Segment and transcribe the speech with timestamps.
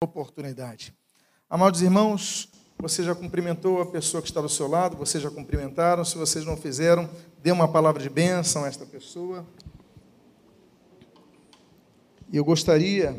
[0.00, 0.94] oportunidade.
[1.50, 2.48] Amados irmãos,
[2.78, 6.04] você já cumprimentou a pessoa que está do seu lado, vocês já cumprimentaram.
[6.04, 7.10] Se vocês não fizeram,
[7.42, 9.44] dê uma palavra de bênção a esta pessoa.
[12.32, 13.16] E eu gostaria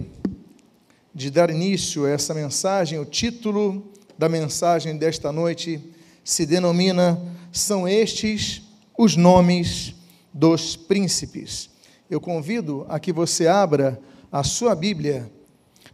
[1.14, 2.98] de dar início a essa mensagem.
[2.98, 5.84] O título da mensagem desta noite
[6.24, 7.22] se denomina
[7.52, 8.62] São estes
[8.98, 9.94] os nomes
[10.34, 11.70] dos príncipes.
[12.10, 14.00] Eu convido a que você abra
[14.32, 15.30] a sua Bíblia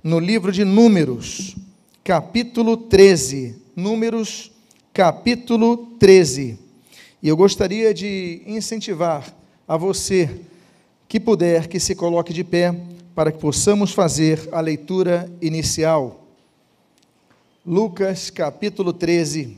[0.06, 1.56] no livro de Números,
[2.04, 3.56] capítulo 13.
[3.76, 4.52] Números,
[4.94, 6.60] capítulo 13.
[7.24, 9.36] E eu gostaria de incentivar
[9.68, 10.42] a você
[11.08, 12.80] que puder que se coloque de pé
[13.16, 16.24] para que possamos fazer a leitura inicial.
[17.66, 19.58] Lucas capítulo 13.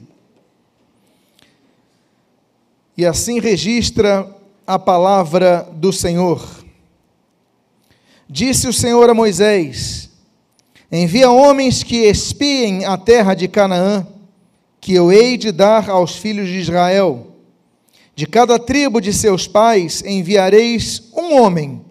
[2.96, 4.34] E assim registra
[4.66, 6.64] a palavra do Senhor.
[8.30, 10.07] Disse o Senhor a Moisés:
[10.92, 14.08] Envia homens que espiem a terra de Canaã,
[14.80, 17.28] que eu hei de dar aos filhos de Israel.
[18.16, 21.82] De cada tribo de seus pais enviareis um homem,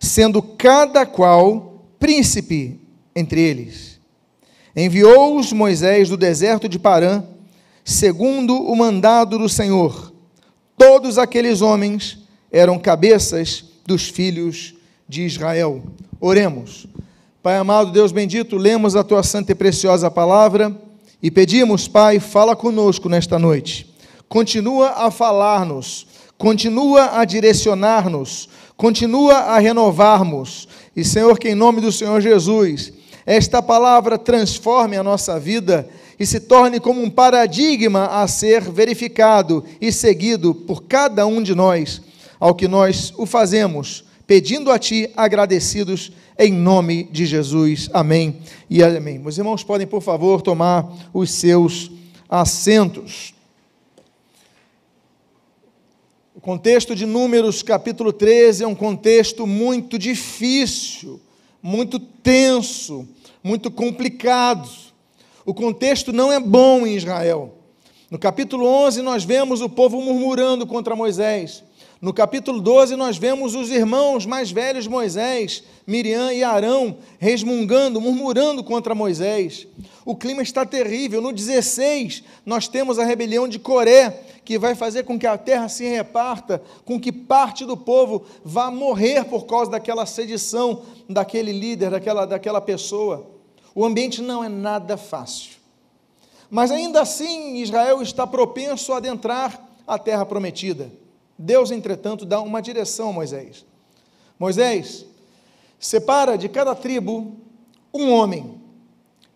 [0.00, 2.80] sendo cada qual príncipe
[3.14, 4.00] entre eles.
[4.74, 7.22] Enviou-os Moisés do deserto de Parã,
[7.84, 10.12] segundo o mandado do Senhor.
[10.76, 12.18] Todos aqueles homens
[12.50, 14.74] eram cabeças dos filhos
[15.08, 15.84] de Israel.
[16.20, 16.88] Oremos.
[17.44, 20.74] Pai amado, Deus bendito, lemos a tua santa e preciosa palavra
[21.22, 23.94] e pedimos, Pai, fala conosco nesta noite.
[24.30, 26.06] Continua a falar-nos,
[26.38, 30.66] continua a direcionar-nos, continua a renovar-nos.
[30.96, 32.94] E, Senhor, que em nome do Senhor Jesus,
[33.26, 35.86] esta palavra transforme a nossa vida
[36.18, 41.54] e se torne como um paradigma a ser verificado e seguido por cada um de
[41.54, 42.00] nós,
[42.40, 47.88] ao que nós o fazemos, pedindo a Ti, agradecidos em nome de Jesus.
[47.92, 49.18] Amém e amém.
[49.18, 51.90] Meus irmãos, podem, por favor, tomar os seus
[52.28, 53.34] assentos.
[56.34, 61.20] O contexto de Números, capítulo 13, é um contexto muito difícil,
[61.62, 63.08] muito tenso,
[63.42, 64.68] muito complicado.
[65.46, 67.54] O contexto não é bom em Israel.
[68.10, 71.63] No capítulo 11, nós vemos o povo murmurando contra Moisés.
[72.04, 78.62] No capítulo 12, nós vemos os irmãos mais velhos Moisés, Miriam e Arão, resmungando, murmurando
[78.62, 79.66] contra Moisés.
[80.04, 81.22] O clima está terrível.
[81.22, 84.10] No 16, nós temos a rebelião de Coré,
[84.44, 88.70] que vai fazer com que a terra se reparta, com que parte do povo vá
[88.70, 93.30] morrer por causa daquela sedição daquele líder, daquela, daquela pessoa.
[93.74, 95.52] O ambiente não é nada fácil.
[96.50, 101.02] Mas ainda assim, Israel está propenso a adentrar a terra prometida.
[101.38, 103.64] Deus, entretanto, dá uma direção a Moisés.
[104.38, 105.04] Moisés,
[105.78, 107.36] separa de cada tribo
[107.92, 108.60] um homem,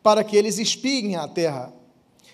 [0.03, 1.72] para que eles espiem a terra.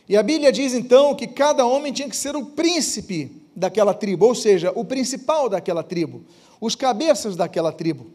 [0.09, 4.27] E a Bíblia diz então que cada homem tinha que ser o príncipe daquela tribo,
[4.27, 6.25] ou seja, o principal daquela tribo,
[6.61, 8.07] os cabeças daquela tribo.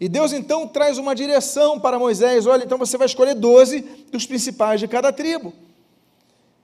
[0.00, 3.80] E Deus então traz uma direção para Moisés: olha, então você vai escolher 12
[4.10, 5.52] dos principais de cada tribo.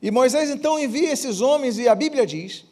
[0.01, 2.65] E Moisés então envia esses homens, e a Bíblia diz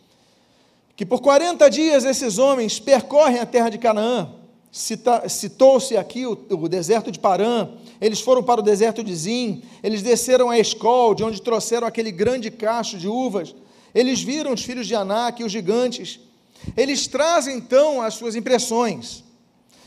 [0.97, 4.31] que por 40 dias esses homens percorrem a terra de Canaã.
[4.71, 7.69] Citou-se aqui o, o, deserto de Parã,
[8.01, 12.11] eles foram para o deserto de Zim, eles desceram a Escol, de onde trouxeram aquele
[12.11, 13.55] grande cacho de uvas.
[13.95, 16.19] Eles viram os filhos de Anak, os gigantes.
[16.77, 19.23] Eles trazem então as suas impressões.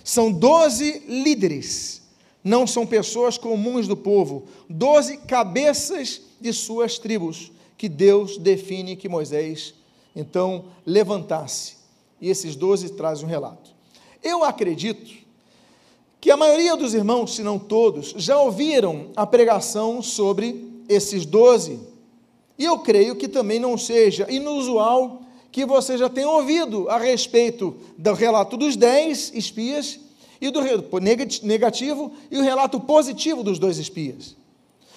[0.06, 2.02] São doze líderes,
[2.42, 9.10] não são pessoas comuns do povo, doze cabeças de suas tribos, que Deus define que
[9.10, 9.74] Moisés
[10.18, 11.78] então levantasse.
[12.20, 13.70] E esses doze trazem um relato.
[14.24, 15.16] Eu acredito
[16.20, 21.80] que a maioria dos irmãos, se não todos, já ouviram a pregação sobre esses doze.
[22.58, 27.76] E eu creio que também não seja inusual que você já tenha ouvido a respeito
[27.96, 30.00] do relato dos dez espias
[30.42, 30.62] e do
[31.44, 34.36] negativo e o relato positivo dos dois espias.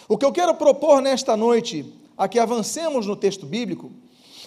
[0.09, 1.85] O que eu quero propor nesta noite,
[2.17, 3.91] a que avancemos no texto bíblico,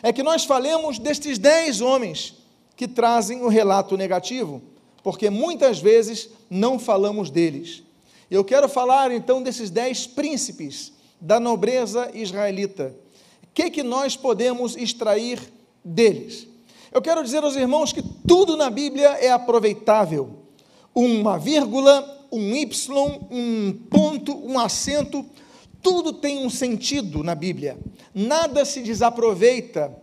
[0.03, 2.35] é que nós falemos destes dez homens
[2.75, 4.61] que trazem o relato negativo,
[5.01, 7.81] porque muitas vezes não falamos deles.
[8.29, 10.91] Eu quero falar então desses dez príncipes
[11.21, 12.93] da nobreza israelita.
[13.43, 15.39] O que, que nós podemos extrair
[15.83, 16.47] deles?
[16.91, 20.29] Eu quero dizer aos irmãos que tudo na Bíblia é aproveitável.
[20.93, 25.25] Uma vírgula, um Y, um ponto, um acento,
[25.83, 27.77] tudo tem um sentido na Bíblia.
[28.15, 30.01] Nada se desaproveita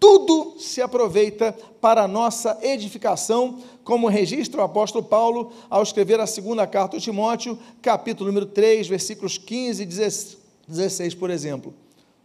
[0.00, 6.26] tudo se aproveita para a nossa edificação, como registra o apóstolo Paulo ao escrever a
[6.26, 9.86] segunda carta a Timóteo, capítulo número 3, versículos 15 e
[10.68, 11.74] 16, por exemplo.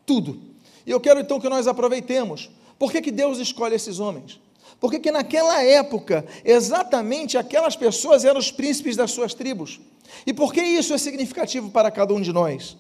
[0.06, 0.40] Tudo.
[0.86, 2.52] E eu quero então que nós aproveitemos.
[2.78, 4.40] Por que, que Deus escolhe esses homens?
[4.80, 9.80] Porque que naquela época, exatamente aquelas pessoas eram os príncipes das suas tribos.
[10.28, 12.78] E por que isso é significativo para cada um de nós?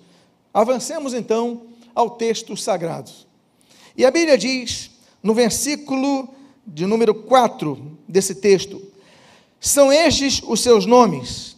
[0.53, 1.63] Avancemos então
[1.95, 3.11] ao texto sagrado.
[3.97, 4.91] E a Bíblia diz,
[5.21, 6.29] no versículo
[6.65, 8.81] de número 4 desse texto:
[9.59, 11.55] São estes os seus nomes.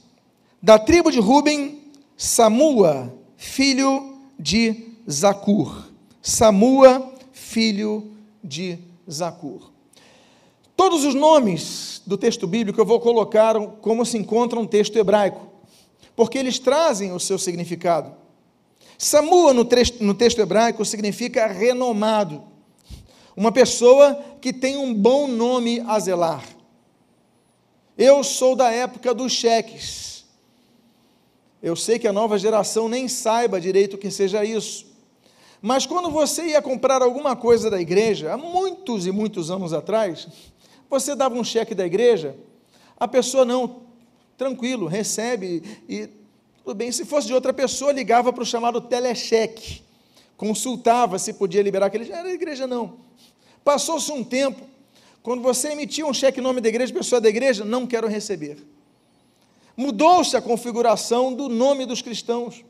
[0.62, 5.90] Da tribo de Ruben, Samua, filho de Zacur.
[6.22, 8.12] Samua, filho
[8.44, 9.72] de Zacur.
[10.76, 15.48] Todos os nomes do texto bíblico eu vou colocar como se encontra um texto hebraico,
[16.16, 18.25] porque eles trazem o seu significado.
[18.98, 19.68] Samua, no,
[20.00, 22.44] no texto hebraico, significa renomado,
[23.36, 26.44] uma pessoa que tem um bom nome a zelar.
[27.98, 30.26] Eu sou da época dos cheques.
[31.62, 34.86] Eu sei que a nova geração nem saiba direito o que seja isso.
[35.62, 40.28] Mas quando você ia comprar alguma coisa da igreja, há muitos e muitos anos atrás,
[40.90, 42.36] você dava um cheque da igreja,
[42.98, 43.82] a pessoa não,
[44.38, 46.10] tranquilo, recebe e
[46.66, 46.92] tudo bem.
[46.92, 49.84] Se fosse de outra pessoa, ligava para o chamado telecheque,
[50.36, 52.12] consultava se podia liberar aquele.
[52.12, 52.98] Era da igreja, não.
[53.64, 54.62] Passou-se um tempo,
[55.22, 58.58] quando você emitia um cheque em nome da igreja, pessoa da igreja, não quero receber.
[59.78, 62.66] Mudou-se a configuração do nome dos cristãos.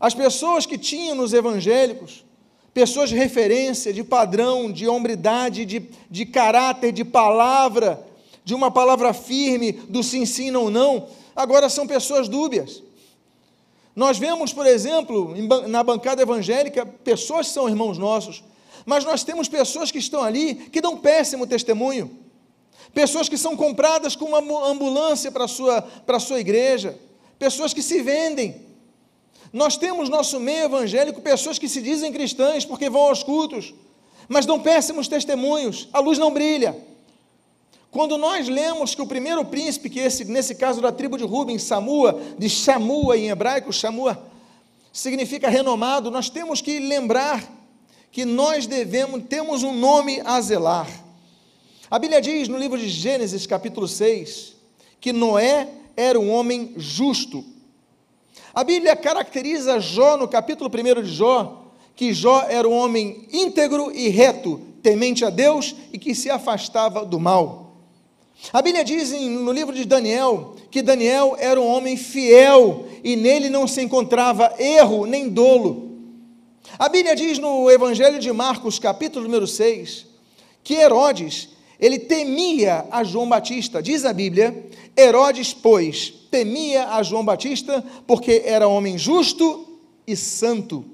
[0.00, 2.24] As pessoas que tinham nos evangélicos,
[2.72, 8.06] pessoas de referência, de padrão, de hombridade, de, de caráter, de palavra,
[8.42, 12.82] de uma palavra firme, do sim, sim, não, não, agora são pessoas dúbias.
[13.94, 15.34] Nós vemos, por exemplo,
[15.68, 18.42] na bancada evangélica, pessoas que são irmãos nossos,
[18.84, 22.10] mas nós temos pessoas que estão ali que dão péssimo testemunho.
[22.92, 26.98] Pessoas que são compradas com uma ambulância para a sua, para a sua igreja.
[27.38, 28.64] Pessoas que se vendem.
[29.52, 33.74] Nós temos nosso meio evangélico pessoas que se dizem cristãs porque vão aos cultos,
[34.28, 36.76] mas dão péssimos testemunhos, a luz não brilha.
[37.90, 41.62] Quando nós lemos que o primeiro príncipe, que esse, nesse caso da tribo de Rubens,
[41.62, 44.22] Samua, de Shamua em hebraico, Shamua,
[44.92, 47.44] significa renomado, nós temos que lembrar
[48.10, 50.88] que nós devemos, temos um nome a zelar.
[51.90, 54.56] A Bíblia diz no livro de Gênesis, capítulo 6,
[55.00, 57.44] que Noé era um homem justo.
[58.54, 63.92] A Bíblia caracteriza Jó, no capítulo 1 de Jó, que Jó era um homem íntegro
[63.92, 67.65] e reto, temente a Deus e que se afastava do mal.
[68.52, 73.48] A Bíblia diz no livro de Daniel que Daniel era um homem fiel e nele
[73.48, 75.86] não se encontrava erro nem dolo.
[76.78, 80.06] A Bíblia diz no Evangelho de Marcos, capítulo número 6,
[80.62, 81.48] que Herodes,
[81.80, 83.82] ele temia a João Batista.
[83.82, 84.66] Diz a Bíblia,
[84.96, 90.84] Herodes, pois, temia a João Batista porque era homem justo e santo.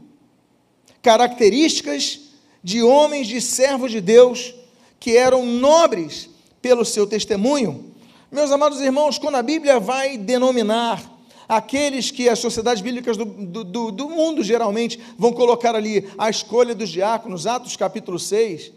[1.03, 2.21] Características
[2.63, 4.55] de homens, de servos de Deus,
[5.01, 6.32] que eram nobres
[6.63, 7.93] pelo seu testemunho.
[8.31, 11.03] Meus amados irmãos, quando a Bíblia vai denominar
[11.49, 16.75] aqueles que as sociedades bíblicas do, do, do, mundo geralmente vão colocar ali a escolha
[16.75, 18.73] dos diáconos, Atos capítulo 6,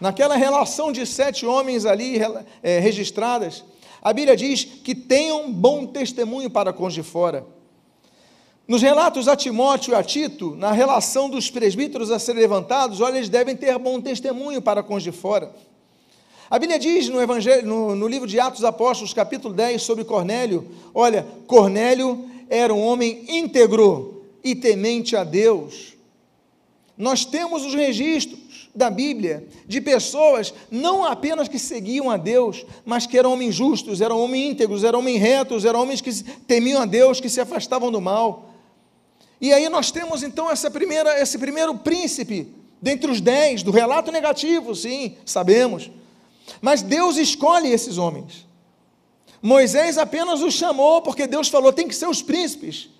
[0.00, 2.18] naquela relação de sete homens ali
[2.62, 3.64] é, registradas,
[4.02, 7.46] a Bíblia diz que tenham bom testemunho para com os de fora.
[8.66, 13.16] Nos relatos a Timóteo e a Tito, na relação dos presbíteros a serem levantados, olha,
[13.16, 15.52] eles devem ter bom testemunho para com os de fora.
[16.50, 20.66] A Bíblia diz no, Evangelho, no, no livro de Atos Apóstolos, capítulo 10, sobre Cornélio:
[20.92, 25.94] olha, Cornélio era um homem íntegro e temente a Deus.
[26.98, 33.06] Nós temos os registros da Bíblia de pessoas não apenas que seguiam a Deus, mas
[33.06, 36.12] que eram homens justos, eram homens íntegros, eram homens retos, eram homens que
[36.48, 38.50] temiam a Deus, que se afastavam do mal.
[39.40, 42.48] E aí nós temos então essa primeira, esse primeiro príncipe
[42.82, 45.90] dentre os dez do relato negativo, sim, sabemos.
[46.60, 48.46] Mas Deus escolhe esses homens.
[49.42, 52.90] Moisés apenas os chamou porque Deus falou: tem que ser os príncipes.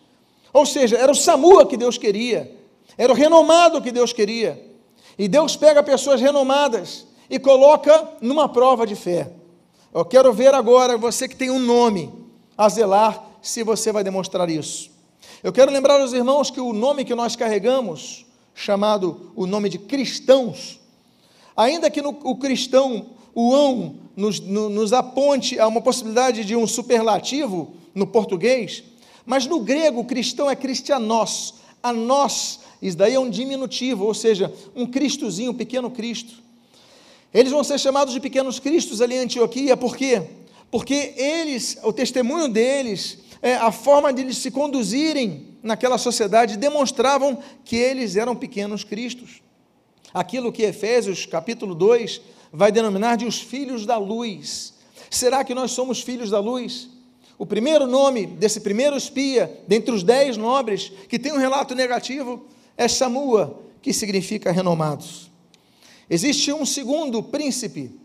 [0.53, 2.57] Ou seja, era o Samua que Deus queria,
[2.97, 4.69] era o renomado que Deus queria.
[5.19, 9.31] E Deus pega pessoas renomadas e coloca numa prova de fé.
[9.93, 12.13] Eu quero ver agora você que tem um nome
[12.57, 14.91] a zelar, se você vai demonstrar isso.
[15.43, 19.79] Eu quero lembrar aos irmãos que o nome que nós carregamos, chamado o nome de
[19.79, 20.81] cristãos,
[21.57, 26.67] ainda que no, o cristão o ão nos, nos aponte a uma possibilidade de um
[26.67, 28.85] superlativo no português,
[29.25, 34.53] mas no grego cristão é cristianos, A nós, isso daí é um diminutivo, ou seja,
[34.75, 36.35] um Cristozinho, um pequeno Cristo.
[37.33, 40.23] Eles vão ser chamados de pequenos cristos ali em Antioquia, por quê?
[40.71, 47.39] Porque eles, o testemunho deles, é, a forma de eles se conduzirem naquela sociedade demonstravam
[47.65, 49.43] que eles eram pequenos cristos.
[50.13, 52.21] Aquilo que Efésios capítulo 2
[52.53, 54.75] vai denominar de os filhos da luz.
[55.11, 56.89] Será que nós somos filhos da luz?
[57.39, 62.45] O primeiro nome desse primeiro espia, dentre os dez nobres, que tem um relato negativo,
[62.77, 65.31] é Samua, que significa renomados.
[66.09, 67.99] Existe um segundo príncipe.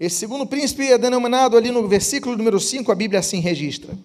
[0.00, 3.96] Esse segundo príncipe é denominado ali no versículo número 5, a Bíblia assim registra.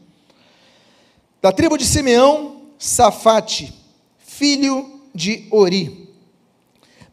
[1.41, 3.73] Da tribo de Simeão, Safate,
[4.19, 6.09] filho de Ori.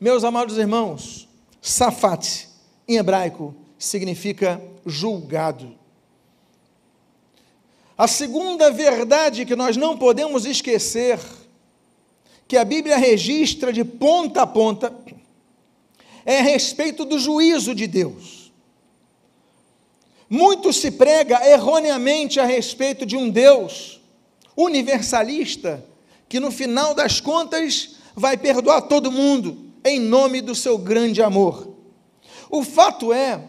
[0.00, 1.28] Meus amados irmãos,
[1.60, 2.47] Safate,
[2.88, 5.76] em hebraico, significa julgado.
[7.96, 11.18] A segunda verdade que nós não podemos esquecer,
[12.46, 14.96] que a Bíblia registra de ponta a ponta,
[16.24, 18.52] é a respeito do juízo de Deus.
[20.30, 24.00] Muito se prega erroneamente a respeito de um Deus
[24.56, 25.84] universalista,
[26.28, 31.67] que no final das contas vai perdoar todo mundo, em nome do seu grande amor.
[32.50, 33.42] O fato é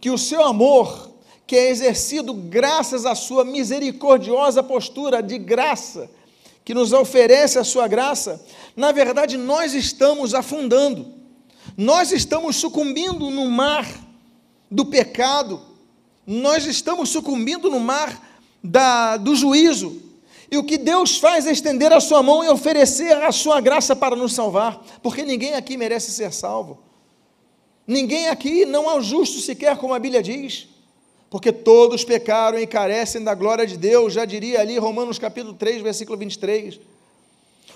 [0.00, 1.10] que o seu amor
[1.46, 6.10] que é exercido graças à sua misericordiosa postura de graça,
[6.64, 8.44] que nos oferece a sua graça,
[8.74, 11.06] na verdade nós estamos afundando,
[11.76, 13.86] nós estamos sucumbindo no mar
[14.68, 15.60] do pecado,
[16.26, 18.20] nós estamos sucumbindo no mar
[18.62, 20.02] da, do juízo,
[20.50, 23.94] e o que Deus faz é estender a sua mão e oferecer a sua graça
[23.94, 26.85] para nos salvar, porque ninguém aqui merece ser salvo.
[27.86, 30.68] Ninguém aqui não é o justo sequer, como a Bíblia diz
[31.28, 35.82] porque todos pecaram e carecem da glória de Deus, já diria ali Romanos capítulo 3,
[35.82, 36.78] versículo 23.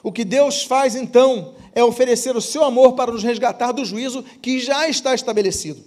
[0.02, 4.22] O que Deus faz então é oferecer o seu amor para nos resgatar do juízo
[4.40, 5.82] que já está estabelecido.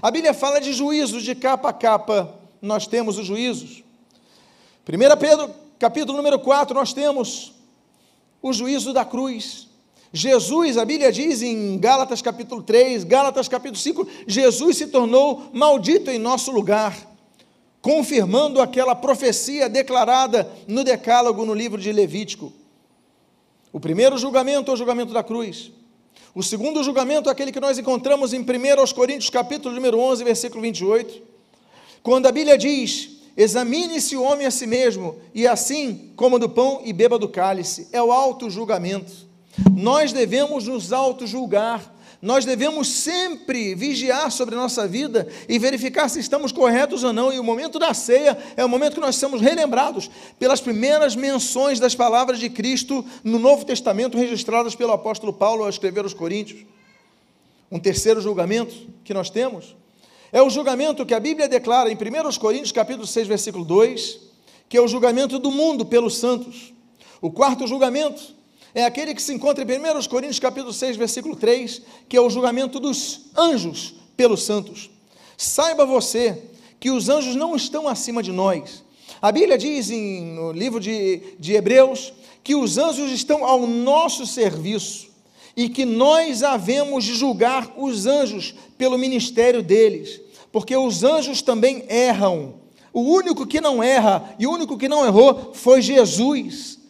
[0.00, 3.82] A Bíblia fala de juízos de capa a capa, nós temos os juízos.
[4.88, 7.52] 1 Pedro, capítulo número 4, nós temos
[8.40, 9.68] o juízo da cruz.
[10.12, 16.10] Jesus, a Bíblia diz em Gálatas capítulo 3, Gálatas capítulo 5, Jesus se tornou maldito
[16.10, 16.94] em nosso lugar,
[17.80, 22.52] confirmando aquela profecia declarada no Decálogo no livro de Levítico.
[23.72, 25.72] O primeiro julgamento é o julgamento da cruz.
[26.34, 28.44] O segundo julgamento é aquele que nós encontramos em 1
[28.94, 31.22] Coríntios capítulo número 11, versículo 28,
[32.02, 36.82] quando a Bíblia diz: Examine-se o homem a si mesmo, e assim coma do pão
[36.84, 37.88] e beba do cálice.
[37.92, 39.31] É o alto julgamento.
[39.74, 41.92] Nós devemos nos auto-julgar,
[42.22, 47.32] nós devemos sempre vigiar sobre a nossa vida e verificar se estamos corretos ou não.
[47.32, 51.80] E o momento da ceia é o momento que nós somos relembrados pelas primeiras menções
[51.80, 56.64] das palavras de Cristo no Novo Testamento, registradas pelo apóstolo Paulo ao escrever aos Coríntios.
[57.70, 59.74] Um terceiro julgamento que nós temos
[60.30, 64.20] é o julgamento que a Bíblia declara em 1 Coríntios, capítulo 6, versículo 2,
[64.68, 66.72] que é o julgamento do mundo pelos santos.
[67.20, 68.41] O quarto julgamento
[68.74, 72.30] é aquele que se encontra em 1 Coríntios capítulo 6, versículo 3, que é o
[72.30, 74.90] julgamento dos anjos pelos santos.
[75.36, 76.42] Saiba você
[76.80, 78.82] que os anjos não estão acima de nós.
[79.20, 82.12] A Bíblia diz em, no livro de, de Hebreus
[82.42, 85.10] que os anjos estão ao nosso serviço
[85.56, 91.84] e que nós havemos de julgar os anjos pelo ministério deles, porque os anjos também
[91.88, 92.54] erram.
[92.92, 96.81] O único que não erra e o único que não errou foi Jesus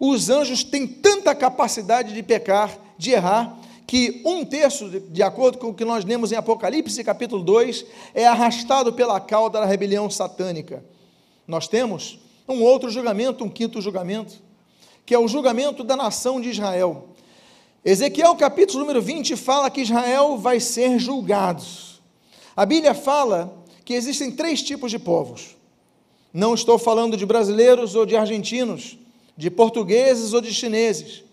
[0.00, 5.68] os anjos têm tanta capacidade de pecar, de errar, que um terço, de acordo com
[5.68, 10.82] o que nós lemos em Apocalipse capítulo 2, é arrastado pela cauda da rebelião satânica.
[11.46, 14.40] Nós temos um outro julgamento, um quinto julgamento,
[15.04, 17.08] que é o julgamento da nação de Israel.
[17.84, 21.64] Ezequiel capítulo número 20 fala que Israel vai ser julgado.
[22.56, 23.52] A Bíblia fala
[23.84, 25.56] que existem três tipos de povos.
[26.32, 28.96] Não estou falando de brasileiros ou de argentinos,
[29.40, 31.24] de portugueses ou de chineses.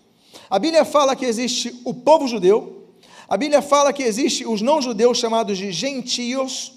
[0.48, 2.86] A Bíblia fala que existe o povo judeu,
[3.28, 6.72] a Bíblia fala que existe os não-judeus chamados de gentios,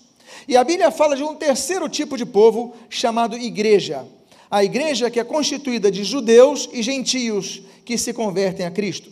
[0.46, 4.06] e a Bíblia fala de um terceiro tipo de povo chamado igreja.
[4.50, 9.10] A igreja que é constituída de judeus e gentios que se convertem a Cristo.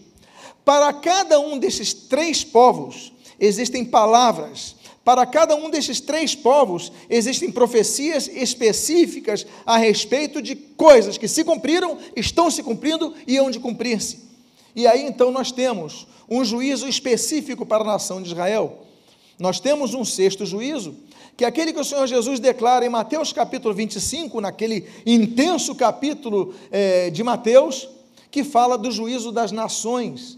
[0.65, 4.75] Para cada um desses três povos existem palavras
[5.09, 11.43] para cada um desses três povos existem profecias específicas a respeito de coisas que se
[11.43, 14.19] cumpriram, estão se cumprindo e hão de cumprir-se.
[14.75, 18.85] E aí então nós temos um juízo específico para a nação de Israel.
[19.39, 20.95] Nós temos um sexto juízo,
[21.35, 26.53] que é aquele que o Senhor Jesus declara em Mateus capítulo 25, naquele intenso capítulo
[26.69, 27.89] é, de Mateus,
[28.29, 30.37] que fala do juízo das nações,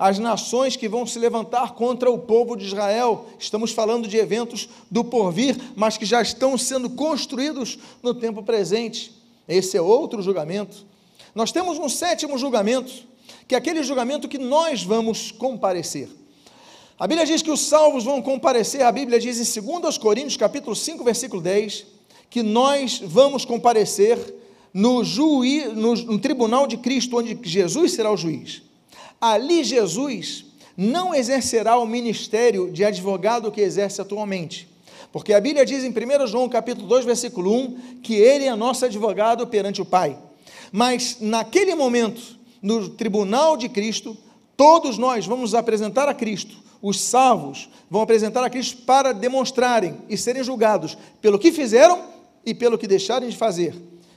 [0.00, 3.26] as nações que vão se levantar contra o povo de Israel.
[3.38, 9.12] Estamos falando de eventos do porvir, mas que já estão sendo construídos no tempo presente.
[9.46, 10.86] Esse é outro julgamento.
[11.34, 12.90] Nós temos um sétimo julgamento,
[13.46, 16.08] que é aquele julgamento que nós vamos comparecer.
[16.98, 20.74] A Bíblia diz que os salvos vão comparecer, a Bíblia diz em 2 Coríntios, capítulo
[20.74, 21.84] 5, versículo 10,
[22.30, 24.34] que nós vamos comparecer
[24.72, 28.69] no, juí, no, no tribunal de Cristo, onde Jesus será o juiz.
[29.20, 30.46] Ali Jesus
[30.76, 34.68] não exercerá o ministério de advogado que exerce atualmente.
[35.12, 38.84] Porque a Bíblia diz em 1 João capítulo 2, versículo 1, que ele é nosso
[38.84, 40.16] advogado perante o Pai.
[40.72, 44.16] Mas naquele momento, no tribunal de Cristo,
[44.56, 50.16] todos nós vamos apresentar a Cristo, os salvos vão apresentar a Cristo para demonstrarem e
[50.16, 52.00] serem julgados pelo que fizeram
[52.44, 53.74] e pelo que deixarem de fazer.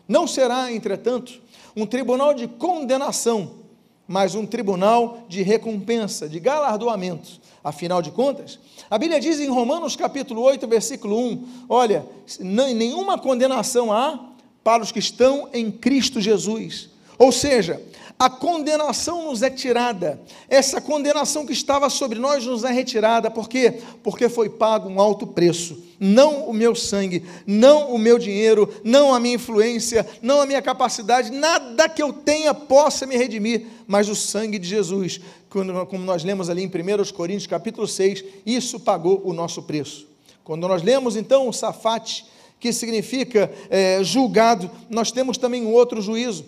[0.07, 1.41] Não será, entretanto,
[1.75, 3.62] um tribunal de condenação,
[4.07, 7.41] mas um tribunal de recompensa, de galardoamento.
[7.63, 12.05] Afinal de contas, a Bíblia diz em Romanos capítulo 8, versículo 1: olha,
[12.39, 14.31] nenhuma condenação há
[14.63, 16.89] para os que estão em Cristo Jesus.
[17.17, 17.81] Ou seja,
[18.17, 20.21] a condenação nos é tirada.
[20.47, 23.29] Essa condenação que estava sobre nós nos é retirada.
[23.29, 23.81] Por quê?
[24.01, 25.83] Porque foi pago um alto preço.
[25.99, 30.61] Não o meu sangue, não o meu dinheiro, não a minha influência, não a minha
[30.61, 35.19] capacidade, nada que eu tenha possa me redimir, mas o sangue de Jesus.
[35.49, 40.07] Como nós lemos ali em 1 Coríntios capítulo 6, isso pagou o nosso preço.
[40.43, 42.25] Quando nós lemos então o Safate,
[42.59, 46.45] que significa é, julgado, nós temos também um outro juízo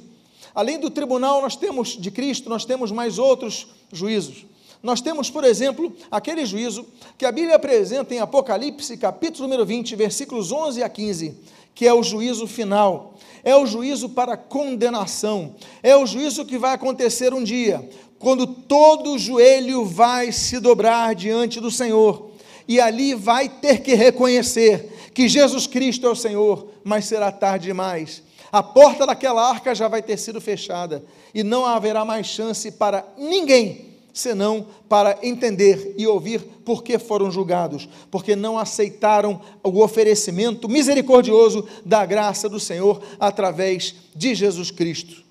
[0.55, 4.45] Além do tribunal, nós temos de Cristo, nós temos mais outros juízos.
[4.81, 6.85] Nós temos, por exemplo, aquele juízo
[7.17, 11.37] que a Bíblia apresenta em Apocalipse, capítulo número 20, versículos 11 a 15,
[11.73, 13.15] que é o juízo final.
[13.43, 15.55] É o juízo para condenação.
[15.83, 21.59] É o juízo que vai acontecer um dia, quando todo joelho vai se dobrar diante
[21.59, 22.31] do Senhor.
[22.65, 27.65] E ali vai ter que reconhecer que Jesus Cristo é o Senhor, mas será tarde
[27.65, 28.24] demais
[28.55, 33.05] a porta daquela arca já vai ter sido fechada e não haverá mais chance para
[33.17, 40.69] ninguém senão para entender e ouvir por que foram julgados, porque não aceitaram o oferecimento
[40.69, 45.21] misericordioso da graça do Senhor através de Jesus Cristo.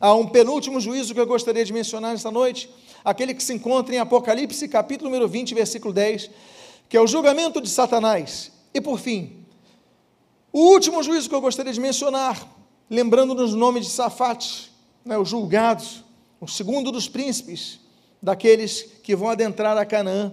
[0.00, 2.68] Há um penúltimo juízo que eu gostaria de mencionar nesta noite,
[3.04, 6.28] aquele que se encontra em Apocalipse, capítulo número 20, versículo 10,
[6.88, 8.50] que é o julgamento de Satanás.
[8.74, 9.46] E por fim,
[10.52, 12.60] o último juízo que eu gostaria de mencionar
[12.92, 14.70] lembrando-nos o nome de Safate,
[15.02, 15.82] né, o julgado,
[16.38, 17.80] o segundo dos príncipes,
[18.20, 20.30] daqueles que vão adentrar a Canaã.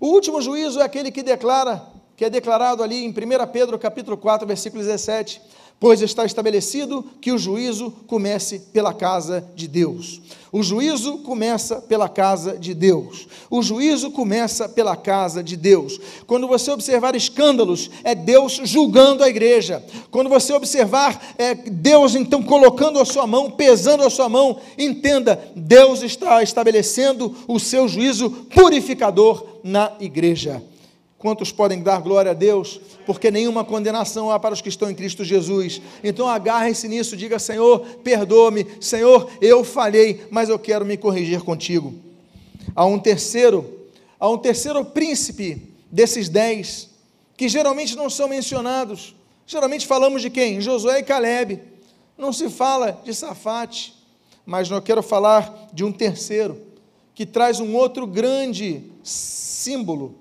[0.00, 1.86] O último juízo é aquele que declara,
[2.16, 3.12] que é declarado ali em 1
[3.52, 5.42] Pedro capítulo 4, versículo 17,
[5.80, 10.20] pois está estabelecido que o juízo comece pela casa de Deus.
[10.52, 13.26] O juízo começa pela casa de Deus.
[13.48, 15.98] O juízo começa pela casa de Deus.
[16.26, 19.82] Quando você observar escândalos, é Deus julgando a igreja.
[20.10, 25.40] Quando você observar é Deus então colocando a sua mão, pesando a sua mão, entenda,
[25.56, 30.62] Deus está estabelecendo o seu juízo purificador na igreja.
[31.20, 32.80] Quantos podem dar glória a Deus?
[33.04, 35.82] Porque nenhuma condenação há para os que estão em Cristo Jesus.
[36.02, 38.66] Então agarre-se nisso, diga: Senhor, perdoa-me.
[38.80, 41.92] Senhor, eu falhei, mas eu quero me corrigir contigo.
[42.74, 43.70] Há um terceiro,
[44.18, 46.88] há um terceiro príncipe desses dez,
[47.36, 49.14] que geralmente não são mencionados.
[49.46, 50.58] Geralmente falamos de quem?
[50.58, 51.60] Josué e Caleb.
[52.16, 53.92] Não se fala de Safate,
[54.46, 56.56] mas eu quero falar de um terceiro,
[57.14, 60.19] que traz um outro grande símbolo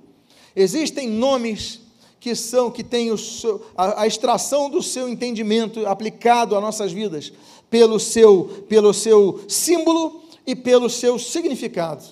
[0.59, 1.79] Existem nomes
[2.19, 7.31] que são que têm seu, a, a, extração do seu entendimento aplicado às nossas vidas
[7.69, 12.03] pelo seu pelo seu símbolo e pelo seu significado.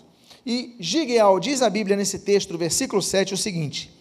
[0.45, 3.91] E Gigeal diz a Bíblia nesse texto, versículo 7, o seguinte: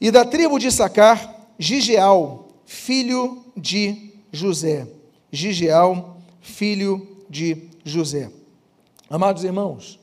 [0.00, 4.88] E da tribo de Sacar, Gigeal, filho de José.
[5.30, 8.30] Gigeal, filho de José.
[9.10, 10.00] Amados irmãos,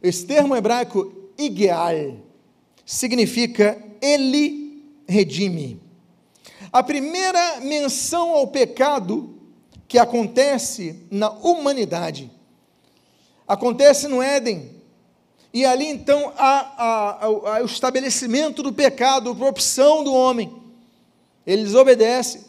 [0.00, 2.24] esse termo hebraico Igeal
[2.86, 5.80] significa Ele redime.
[6.72, 9.34] A primeira menção ao pecado
[9.88, 12.30] que acontece na humanidade
[13.46, 14.70] acontece no Éden.
[15.52, 20.54] E ali então há, há, há, o estabelecimento do pecado por opção do homem.
[21.46, 22.44] Ele desobedece,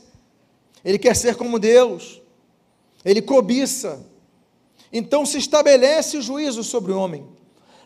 [0.84, 2.22] ele quer ser como Deus,
[3.06, 4.06] ele cobiça.
[4.92, 7.26] Então se estabelece o juízo sobre o homem.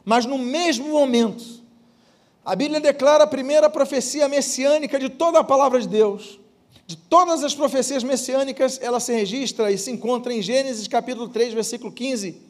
[0.03, 1.60] Mas no mesmo momento,
[2.43, 6.39] a Bíblia declara a primeira profecia messiânica de toda a palavra de Deus,
[6.87, 11.53] de todas as profecias messiânicas, ela se registra e se encontra em Gênesis capítulo 3,
[11.53, 12.41] versículo 15,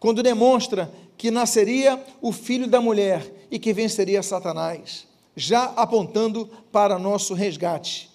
[0.00, 6.98] quando demonstra que nasceria o filho da mulher e que venceria Satanás, já apontando para
[6.98, 8.10] nosso resgate.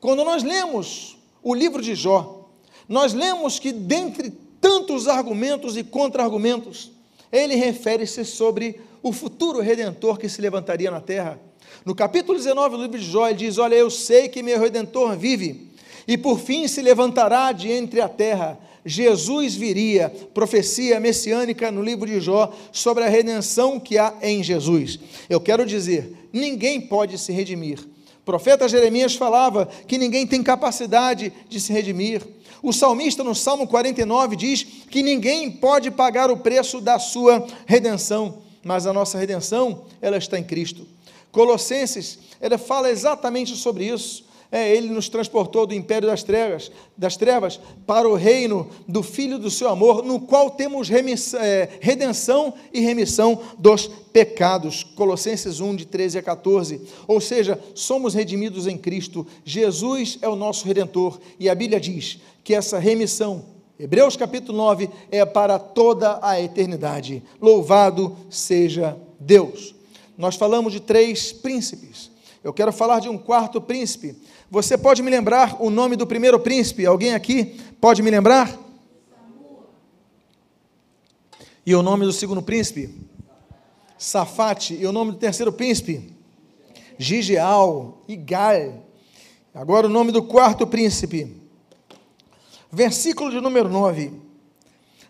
[0.00, 2.48] Quando nós lemos o livro de Jó,
[2.88, 6.92] nós lemos que dentre tantos argumentos e contra-argumentos,
[7.32, 11.38] ele refere-se sobre o futuro redentor que se levantaria na terra.
[11.84, 15.16] No capítulo 19 do livro de Jó, ele diz: Olha, eu sei que meu redentor
[15.16, 15.68] vive,
[16.06, 18.58] e por fim se levantará de entre a terra.
[18.84, 24.98] Jesus viria, profecia messiânica no livro de Jó sobre a redenção que há em Jesus.
[25.28, 27.80] Eu quero dizer, ninguém pode se redimir.
[27.80, 32.22] O profeta Jeremias falava que ninguém tem capacidade de se redimir.
[32.62, 38.38] O salmista, no Salmo 49, diz que ninguém pode pagar o preço da sua redenção,
[38.64, 40.86] mas a nossa redenção, ela está em Cristo.
[41.30, 44.26] Colossenses, ele fala exatamente sobre isso.
[44.50, 49.38] É, ele nos transportou do império das trevas, das trevas para o reino do Filho
[49.38, 54.82] do seu amor, no qual temos remissão, é, redenção e remissão dos pecados.
[54.82, 56.80] Colossenses 1, de 13 a 14.
[57.06, 59.26] Ou seja, somos redimidos em Cristo.
[59.44, 61.20] Jesus é o nosso redentor.
[61.38, 62.18] E a Bíblia diz
[62.48, 63.44] que essa remissão,
[63.78, 67.22] Hebreus capítulo 9, é para toda a eternidade.
[67.42, 69.74] Louvado seja Deus.
[70.16, 72.10] Nós falamos de três príncipes.
[72.42, 74.16] Eu quero falar de um quarto príncipe.
[74.50, 76.86] Você pode me lembrar o nome do primeiro príncipe?
[76.86, 78.58] Alguém aqui pode me lembrar?
[81.66, 82.94] E o nome do segundo príncipe?
[83.98, 84.72] Safate.
[84.72, 86.14] E o nome do terceiro príncipe?
[86.96, 88.86] Gigeal, Igal.
[89.52, 91.46] Agora o nome do quarto príncipe.
[92.70, 94.12] Versículo de número 9.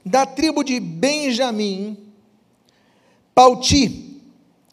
[0.04, 1.96] Da tribo de Benjamim,
[3.34, 4.20] Pauti,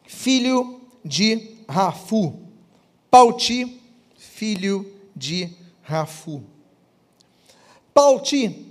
[0.06, 2.40] filho de Rafu.
[3.10, 3.82] Pauti,
[4.18, 5.50] filho de
[5.82, 6.44] Rafu.
[7.94, 8.66] Pauti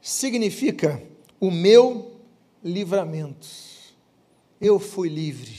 [0.00, 1.02] significa
[1.40, 2.12] o meu
[2.62, 3.48] livramento.
[4.60, 5.58] Eu fui livre,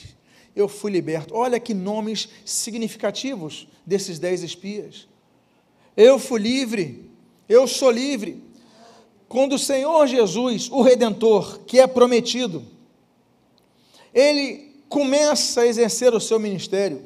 [0.56, 1.36] eu fui liberto.
[1.36, 5.08] Olha que nomes significativos desses dez espias.
[5.98, 7.11] Eu fui livre,
[7.48, 8.44] eu sou livre.
[9.28, 12.66] Quando o Senhor Jesus, o Redentor, que é prometido,
[14.14, 17.06] ele começa a exercer o seu ministério.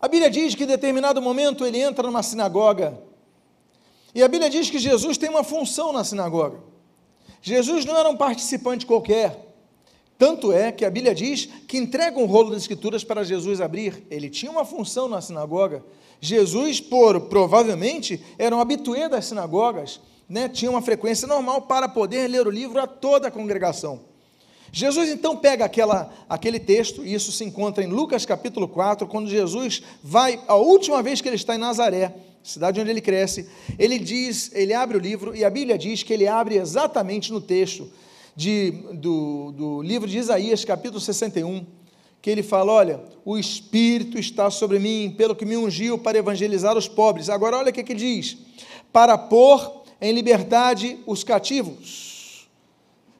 [0.00, 3.02] A Bíblia diz que em determinado momento ele entra numa sinagoga.
[4.14, 6.60] E a Bíblia diz que Jesus tem uma função na sinagoga.
[7.42, 9.47] Jesus não era um participante qualquer.
[10.18, 14.04] Tanto é que a Bíblia diz que entrega um rolo das Escrituras para Jesus abrir.
[14.10, 15.84] Ele tinha uma função na sinagoga.
[16.20, 20.48] Jesus, por provavelmente, era um habituê das sinagogas, né?
[20.48, 24.00] tinha uma frequência normal para poder ler o livro a toda a congregação.
[24.72, 29.30] Jesus então pega aquela, aquele texto, e isso se encontra em Lucas capítulo 4, quando
[29.30, 33.98] Jesus vai, a última vez que ele está em Nazaré, cidade onde ele cresce, ele
[33.98, 37.88] diz, ele abre o livro, e a Bíblia diz que ele abre exatamente no texto
[38.38, 41.66] de, do, do livro de Isaías, capítulo 61,
[42.22, 46.78] que ele fala: Olha, o Espírito está sobre mim, pelo que me ungiu para evangelizar
[46.78, 47.28] os pobres.
[47.28, 48.38] Agora, olha o que, que diz:
[48.92, 52.48] para pôr em liberdade os cativos.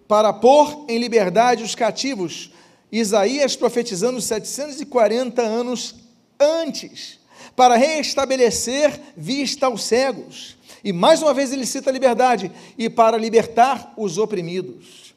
[0.06, 2.52] Para pôr em liberdade os cativos.
[2.90, 5.96] Isaías profetizando 740 anos
[6.38, 7.18] antes,
[7.56, 10.56] para restabelecer vista aos cegos.
[10.84, 15.07] E mais uma vez ele cita a liberdade, e para libertar os oprimidos.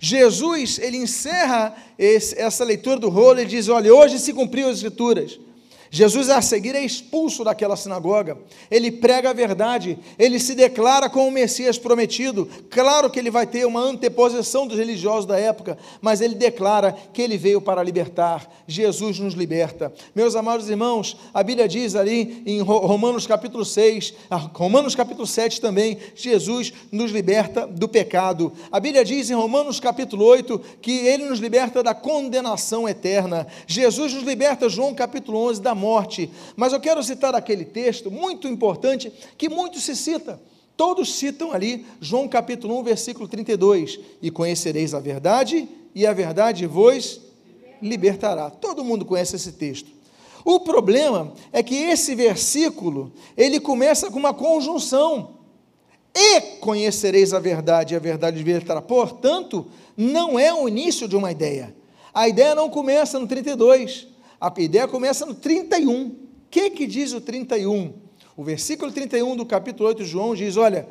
[0.00, 4.76] Jesus, ele encerra esse, essa leitura do rolo e diz: Olha, hoje se cumpriu as
[4.76, 5.38] Escrituras.
[5.90, 8.36] Jesus, a seguir, é expulso daquela sinagoga.
[8.70, 12.48] Ele prega a verdade, ele se declara como o Messias prometido.
[12.70, 17.22] Claro que ele vai ter uma anteposição dos religiosos da época, mas ele declara que
[17.22, 18.50] ele veio para libertar.
[18.66, 19.92] Jesus nos liberta.
[20.14, 25.60] Meus amados irmãos, a Bíblia diz ali em Romanos capítulo 6, ah, Romanos capítulo 7
[25.60, 28.52] também, Jesus nos liberta do pecado.
[28.70, 33.46] A Bíblia diz em Romanos capítulo 8 que ele nos liberta da condenação eterna.
[33.66, 36.30] Jesus nos liberta, João capítulo 11, da morte.
[36.54, 40.38] Mas eu quero citar aquele texto muito importante que muito se cita.
[40.76, 43.98] Todos citam ali João capítulo 1, versículo 32.
[44.20, 47.20] E conhecereis a verdade, e a verdade vos
[47.80, 48.50] libertará.
[48.50, 49.90] Todo mundo conhece esse texto.
[50.44, 55.38] O problema é que esse versículo, ele começa com uma conjunção.
[56.14, 58.80] E conhecereis a verdade, e a verdade libertará.
[58.80, 61.74] Portanto, não é o início de uma ideia.
[62.14, 64.06] A ideia não começa no 32.
[64.40, 66.06] A ideia começa no 31.
[66.06, 66.16] O
[66.50, 67.92] que, que diz o 31?
[68.36, 70.88] O versículo 31 do capítulo 8 de João diz: Olha,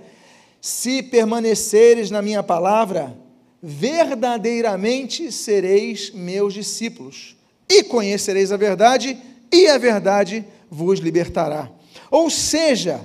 [0.60, 3.18] se permaneceres na minha palavra,
[3.64, 7.38] verdadeiramente sereis meus discípulos,
[7.70, 9.18] e conhecereis a verdade,
[9.52, 11.72] e a verdade vos libertará.
[12.12, 13.00] Ou seja,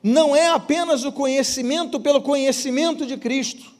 [0.00, 3.72] não é apenas o conhecimento pelo conhecimento de Cristo,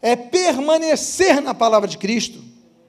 [0.00, 2.45] é permanecer na palavra de Cristo,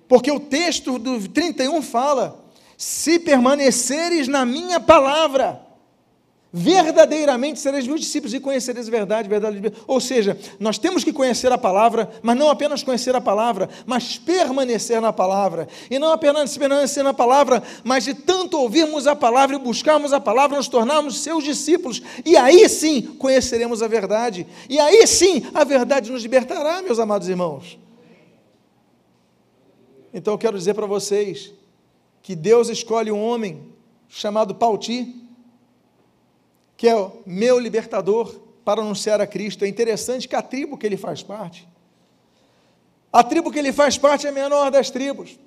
[0.08, 2.44] porque o texto do 31 fala:
[2.78, 5.68] se permaneceres na minha palavra,
[6.52, 9.74] verdadeiramente sereis meus discípulos e conhecereis a verdade, verdade.
[9.86, 14.18] Ou seja, nós temos que conhecer a palavra, mas não apenas conhecer a palavra, mas
[14.18, 15.68] permanecer na palavra.
[15.90, 20.20] E não apenas permanecer na palavra, mas de tanto ouvirmos a palavra e buscarmos a
[20.20, 22.02] palavra, nos tornarmos seus discípulos.
[22.26, 24.48] E aí sim conheceremos a verdade.
[24.70, 27.87] E aí sim a verdade nos libertará, meus amados irmãos.
[30.18, 31.54] Então eu quero dizer para vocês
[32.24, 33.72] que Deus escolhe um homem
[34.10, 35.14] chamado Pauti
[36.76, 38.34] que é o meu libertador
[38.66, 39.64] para anunciar a Cristo.
[39.64, 41.68] É interessante que a tribo que ele faz parte,
[43.14, 45.38] a tribo que ele faz parte é a menor das tribos,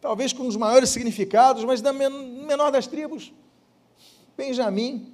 [0.00, 3.32] talvez com os maiores significados, mas da menor das tribos,
[4.36, 5.12] Benjamim.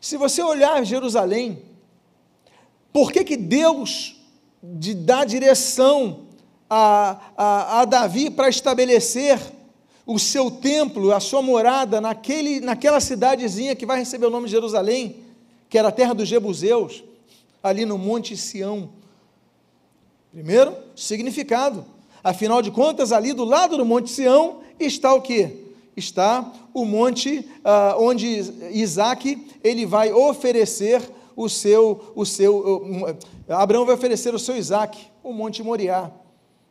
[0.00, 1.62] Se você olhar Jerusalém,
[2.94, 4.16] por que, que Deus
[4.62, 6.27] dá direção
[6.68, 9.40] a, a, a Davi para estabelecer
[10.06, 14.52] o seu templo, a sua morada naquele, naquela cidadezinha que vai receber o nome de
[14.52, 15.16] Jerusalém,
[15.68, 17.04] que era a terra dos Jebuseus,
[17.62, 18.88] ali no Monte Sião.
[20.32, 21.84] Primeiro, significado.
[22.24, 25.68] Afinal de contas, ali do lado do Monte Sião está o que?
[25.96, 28.26] Está o monte ah, onde
[28.70, 31.02] Isaac ele vai oferecer
[31.34, 33.16] o seu, o seu,
[33.48, 36.10] Abraão vai oferecer o seu Isaac, o Monte Moriá.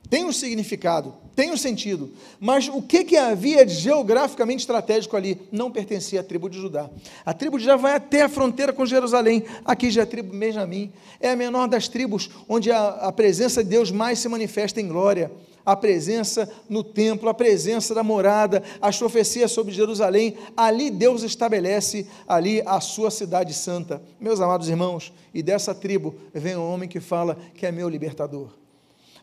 [0.09, 5.41] Tem um significado, tem um sentido, mas o que, que havia de geograficamente estratégico ali?
[5.51, 6.89] Não pertencia à tribo de Judá.
[7.25, 10.35] A tribo de Judá vai até a fronteira com Jerusalém, aqui já é a tribo
[10.35, 14.79] Benjamim, é a menor das tribos, onde a, a presença de Deus mais se manifesta
[14.79, 15.29] em glória.
[15.65, 22.07] A presença no templo, a presença da morada, as profecias sobre Jerusalém, ali Deus estabelece
[22.25, 24.01] ali a sua cidade santa.
[24.17, 28.66] Meus amados irmãos, e dessa tribo vem um homem que fala que é meu libertador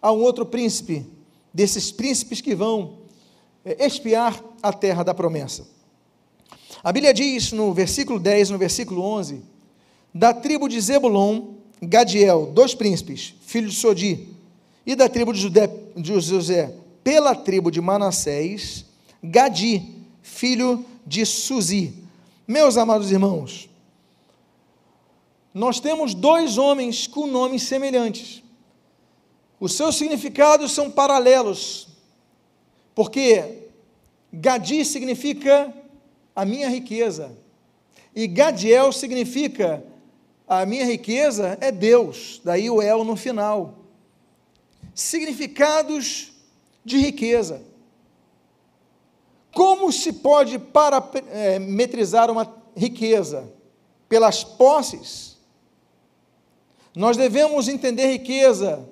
[0.04, 1.06] a um outro príncipe,
[1.50, 2.98] desses príncipes que vão
[3.64, 5.66] é, espiar a terra da promessa.
[6.82, 9.42] A Bíblia diz no versículo 10, no versículo 11,
[10.12, 14.28] da tribo de Zebulon, Gadiel, dois príncipes, filho de Sodi,
[14.84, 18.84] e da tribo de, Judé, de José, pela tribo de Manassés,
[19.22, 21.94] Gadi, filho de Suzi.
[22.46, 23.70] Meus amados irmãos,
[25.54, 28.43] nós temos dois homens com nomes semelhantes.
[29.58, 31.88] Os seus significados são paralelos,
[32.94, 33.68] porque
[34.32, 35.72] Gadi significa
[36.34, 37.36] a minha riqueza,
[38.14, 39.82] e Gadiel significa
[40.46, 43.78] a minha riqueza é Deus, daí o El no final.
[44.94, 46.32] Significados
[46.84, 47.62] de riqueza.
[49.52, 53.50] Como se pode parametrizar uma riqueza?
[54.08, 55.38] Pelas posses.
[56.94, 58.86] Nós devemos entender riqueza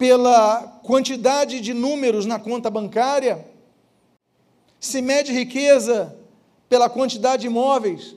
[0.00, 3.44] pela quantidade de números na conta bancária,
[4.80, 6.16] se mede riqueza
[6.70, 8.16] pela quantidade de imóveis.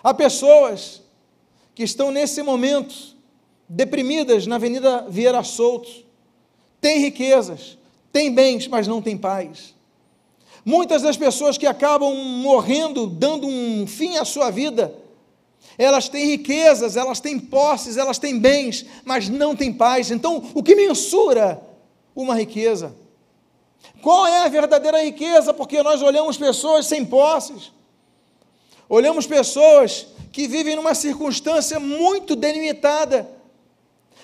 [0.00, 1.02] Há pessoas
[1.74, 2.94] que estão nesse momento
[3.68, 5.90] deprimidas na Avenida Vieira Solto,
[6.80, 7.76] têm riquezas,
[8.12, 9.74] têm bens, mas não têm paz.
[10.64, 14.94] Muitas das pessoas que acabam morrendo, dando um fim à sua vida,
[15.76, 20.10] elas têm riquezas, elas têm posses, elas têm bens, mas não têm paz.
[20.10, 21.60] Então, o que mensura
[22.14, 22.94] uma riqueza?
[24.00, 25.52] Qual é a verdadeira riqueza?
[25.52, 27.72] Porque nós olhamos pessoas sem posses,
[28.88, 33.28] olhamos pessoas que vivem numa circunstância muito delimitada,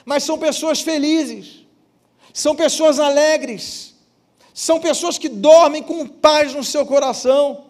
[0.04, 1.66] mas são pessoas felizes,
[2.32, 3.94] são pessoas alegres,
[4.52, 7.66] são pessoas que dormem com paz no seu coração.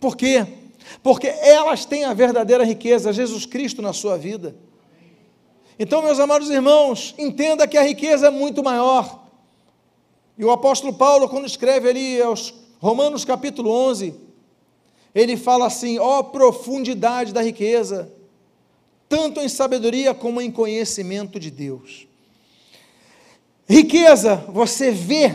[0.00, 0.46] Por quê?
[1.02, 4.54] Porque elas têm a verdadeira riqueza, Jesus Cristo na sua vida.
[5.78, 9.22] Então, meus amados irmãos, entenda que a riqueza é muito maior.
[10.36, 14.14] E o apóstolo Paulo, quando escreve ali aos Romanos capítulo 11,
[15.14, 18.12] ele fala assim: ó oh, profundidade da riqueza,
[19.08, 22.06] tanto em sabedoria como em conhecimento de Deus.
[23.68, 25.34] Riqueza, você vê,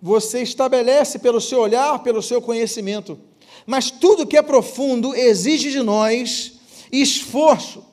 [0.00, 3.18] você estabelece pelo seu olhar, pelo seu conhecimento.
[3.66, 6.60] Mas tudo que é profundo exige de nós
[6.92, 7.84] esforço.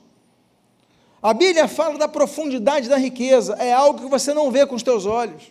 [1.21, 4.83] A Bíblia fala da profundidade da riqueza, é algo que você não vê com os
[4.83, 5.43] teus olhos.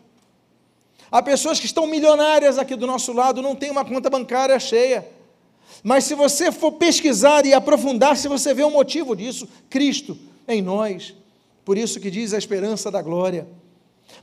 [1.10, 5.06] Há pessoas que estão milionárias aqui do nosso lado, não tem uma conta bancária cheia.
[5.82, 10.62] Mas se você for pesquisar e aprofundar, se você vê o motivo disso, Cristo em
[10.62, 11.14] nós.
[11.64, 13.46] Por isso que diz a esperança da glória.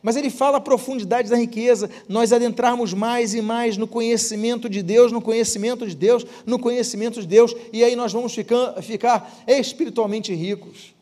[0.01, 4.81] Mas ele fala a profundidade da riqueza, nós adentrarmos mais e mais no conhecimento de
[4.81, 9.43] Deus, no conhecimento de Deus, no conhecimento de Deus, e aí nós vamos ficar, ficar
[9.47, 10.93] espiritualmente ricos,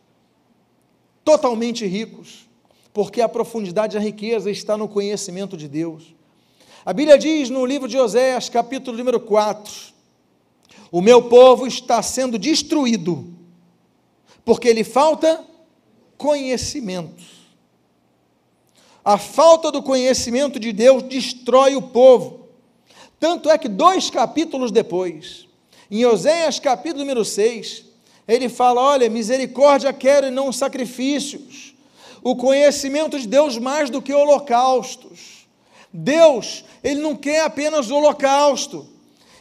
[1.24, 2.48] totalmente ricos,
[2.94, 6.14] porque a profundidade da riqueza está no conhecimento de Deus.
[6.84, 9.72] A Bíblia diz no livro de Oséias, capítulo número 4,
[10.92, 13.26] o meu povo está sendo destruído,
[14.44, 15.46] porque lhe falta
[16.18, 17.41] conhecimento.
[19.04, 22.48] A falta do conhecimento de Deus destrói o povo.
[23.20, 25.48] Tanto é que dois capítulos depois,
[25.90, 27.86] em Oséias capítulo número 6,
[28.28, 31.74] ele fala: Olha, misericórdia quero e não sacrifícios,
[32.24, 35.48] o conhecimento de Deus mais do que holocaustos.
[35.92, 38.88] Deus, Ele não quer apenas o holocausto,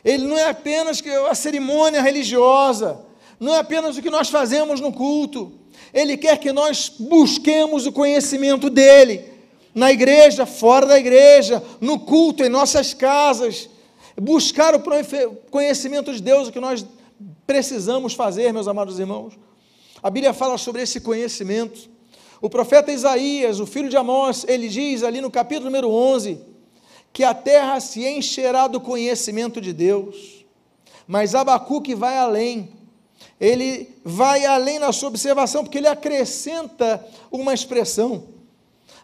[0.05, 3.01] Ele não é apenas a cerimônia religiosa,
[3.39, 5.53] não é apenas o que nós fazemos no culto,
[5.95, 9.30] Ele quer que nós busquemos o conhecimento dEle,
[9.75, 13.69] na igreja, fora da igreja, no culto, em nossas casas,
[14.21, 14.83] buscar o
[15.51, 16.85] conhecimento de Deus, o que nós
[17.47, 19.39] precisamos fazer, meus amados irmãos.
[20.03, 21.89] A Bíblia fala sobre esse conhecimento.
[22.41, 26.41] O profeta Isaías, o filho de Amós, ele diz ali no capítulo número 11,
[27.13, 30.45] que a terra se encherá do conhecimento de Deus.
[31.07, 32.71] Mas Abacuque vai além.
[33.39, 38.40] Ele vai além na sua observação, porque ele acrescenta uma expressão.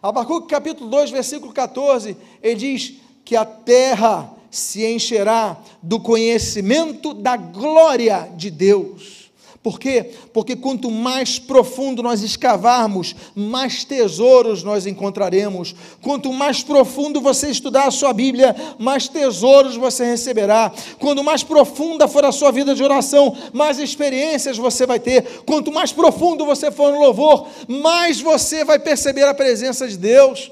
[0.01, 7.35] Abacuque capítulo 2, versículo 14, ele diz que a terra se encherá do conhecimento da
[7.35, 9.26] glória de Deus.
[9.67, 10.11] Por quê?
[10.31, 15.75] Porque quanto mais profundo nós escavarmos, mais tesouros nós encontraremos.
[16.01, 20.71] Quanto mais profundo você estudar a sua Bíblia, mais tesouros você receberá.
[20.99, 25.41] Quanto mais profunda for a sua vida de oração, mais experiências você vai ter.
[25.45, 30.49] Quanto mais profundo você for no louvor, mais você vai perceber a presença de Deus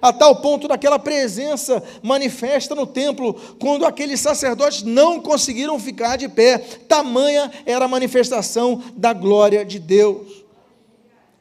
[0.00, 6.28] a tal ponto daquela presença manifesta no templo, quando aqueles sacerdotes não conseguiram ficar de
[6.28, 10.44] pé, tamanha era a manifestação da glória de Deus.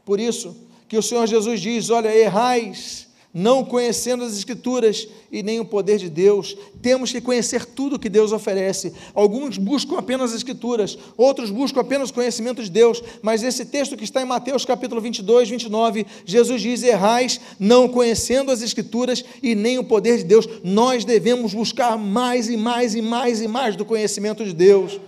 [0.06, 0.56] Por isso
[0.88, 5.98] que o Senhor Jesus diz: Olha, errais não conhecendo as Escrituras e nem o poder
[5.98, 6.56] de Deus.
[6.82, 8.94] Temos que conhecer tudo que Deus oferece.
[9.14, 13.02] Alguns buscam apenas as Escrituras, outros buscam apenas o conhecimento de Deus.
[13.22, 18.52] Mas esse texto que está em Mateus capítulo 22, 29, Jesus diz: Errais, não conhecendo
[18.52, 20.48] as Escrituras e nem o poder de Deus.
[20.64, 25.00] Nós devemos buscar mais e mais e mais e mais do conhecimento de Deus.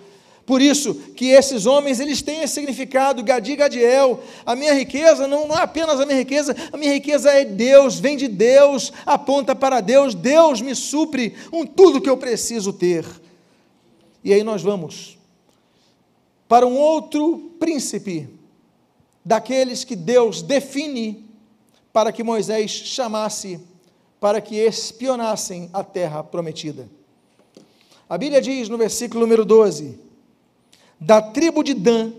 [0.45, 4.19] Por isso que esses homens eles têm esse significado, Gadi Gadiel.
[4.45, 7.99] A minha riqueza não, não é apenas a minha riqueza, a minha riqueza é Deus,
[7.99, 13.05] vem de Deus, aponta para Deus, Deus me supre um tudo que eu preciso ter.
[14.23, 15.17] E aí nós vamos
[16.47, 18.29] para um outro príncipe
[19.23, 21.25] daqueles que Deus define
[21.91, 23.59] para que Moisés chamasse
[24.19, 26.87] para que espionassem a terra prometida.
[28.07, 30.04] A Bíblia diz no versículo número 12:
[30.99, 32.13] da tribo de Dan,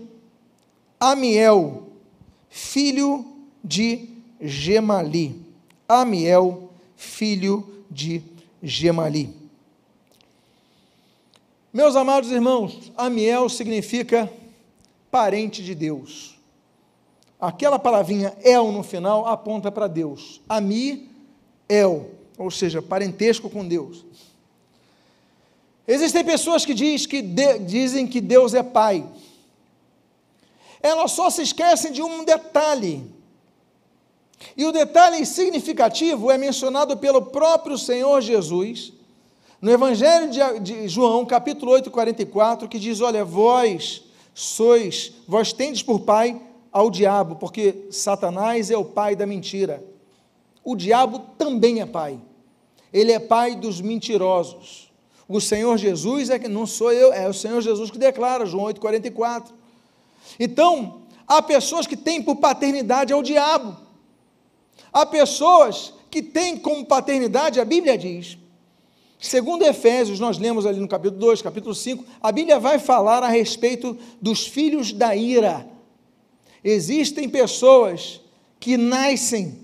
[0.99, 1.83] Amiel,
[2.49, 3.25] filho
[3.63, 4.09] de
[4.41, 5.41] Gemali.
[5.87, 8.21] Amiel, filho de
[8.61, 9.33] Gemali.
[11.71, 14.31] Meus amados irmãos, Amiel significa
[15.11, 16.37] parente de Deus.
[17.39, 20.41] Aquela palavrinha El no final aponta para Deus.
[20.49, 21.09] Ami,
[21.69, 24.03] El, ou seja, parentesco com Deus.
[25.87, 29.05] Existem pessoas que, diz que de, dizem que Deus é Pai.
[30.81, 33.03] Elas só se esquecem de um detalhe.
[34.55, 38.93] E o detalhe significativo é mencionado pelo próprio Senhor Jesus,
[39.61, 45.81] no Evangelho de, de João, capítulo 8, 44, que diz: Olha, vós sois, vós tendes
[45.81, 46.39] por pai
[46.71, 49.83] ao diabo, porque Satanás é o pai da mentira.
[50.63, 52.19] O diabo também é pai.
[52.93, 54.86] Ele é pai dos mentirosos.
[55.27, 58.65] O Senhor Jesus é que não sou eu, é o Senhor Jesus que declara, João
[58.65, 59.51] 8,44.
[60.39, 63.75] Então, há pessoas que têm por paternidade ao diabo.
[64.93, 68.37] Há pessoas que têm como paternidade, a Bíblia diz,
[69.19, 73.27] segundo Efésios, nós lemos ali no capítulo 2, capítulo 5, a Bíblia vai falar a
[73.27, 75.67] respeito dos filhos da ira.
[76.63, 78.21] Existem pessoas
[78.59, 79.59] que nascem,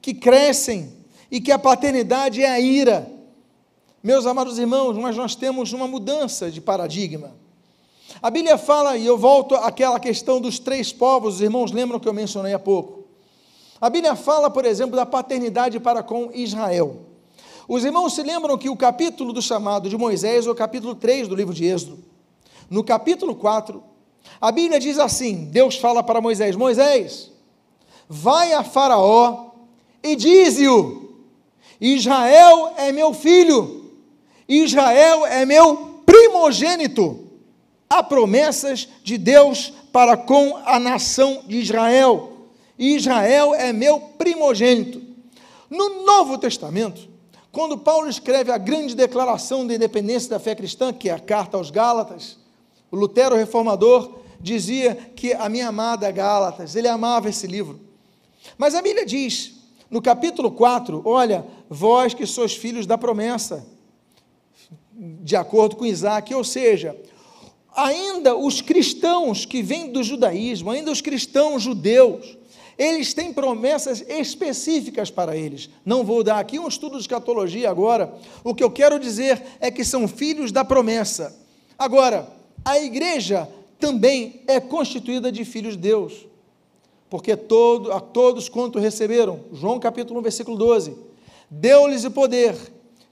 [0.00, 0.90] que crescem,
[1.30, 3.10] e que a paternidade é a ira.
[4.02, 7.30] Meus amados irmãos, mas nós temos uma mudança de paradigma.
[8.20, 12.08] A Bíblia fala, e eu volto àquela questão dos três povos, os irmãos lembram que
[12.08, 13.04] eu mencionei há pouco.
[13.80, 17.02] A Bíblia fala, por exemplo, da paternidade para com Israel.
[17.68, 21.28] Os irmãos se lembram que o capítulo do chamado de Moisés é o capítulo 3
[21.28, 21.98] do livro de Êxodo.
[22.68, 23.82] No capítulo 4,
[24.40, 27.30] a Bíblia diz assim: Deus fala para Moisés: Moisés,
[28.08, 29.50] vai a Faraó
[30.02, 31.18] e dize-o:
[31.80, 33.81] Israel é meu filho,
[34.48, 37.30] Israel é meu primogênito.
[37.88, 42.48] Há promessas de Deus para com a nação de Israel.
[42.78, 45.02] Israel é meu primogênito.
[45.68, 47.08] No Novo Testamento,
[47.50, 51.56] quando Paulo escreve a grande declaração de independência da fé cristã, que é a carta
[51.56, 52.38] aos Gálatas,
[52.90, 57.78] o Lutero reformador dizia que a minha amada Gálatas, ele amava esse livro.
[58.58, 59.54] Mas a Bíblia diz,
[59.90, 63.66] no capítulo 4, olha, vós que sois filhos da promessa,
[64.94, 66.96] de acordo com Isaac, ou seja,
[67.74, 72.36] ainda os cristãos que vêm do judaísmo, ainda os cristãos judeus,
[72.78, 75.68] eles têm promessas específicas para eles.
[75.84, 78.12] Não vou dar aqui um estudo de escatologia agora.
[78.42, 81.38] O que eu quero dizer é que são filhos da promessa.
[81.78, 82.28] Agora,
[82.64, 86.26] a igreja também é constituída de filhos de Deus.
[87.10, 90.96] Porque todo, a todos quanto receberam, João capítulo 1, versículo 12,
[91.50, 92.56] deu-lhes o poder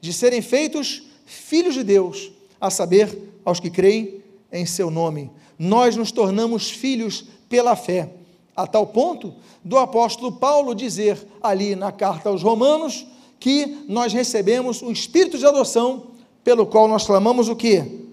[0.01, 4.23] de serem feitos filhos de Deus, a saber, aos que creem
[4.53, 5.31] em seu nome.
[5.59, 8.11] Nós nos tornamos filhos pela fé,
[8.57, 13.07] a tal ponto do apóstolo Paulo dizer ali na carta aos Romanos
[13.39, 16.09] que nós recebemos o espírito de adoção,
[16.43, 18.07] pelo qual nós clamamos o que?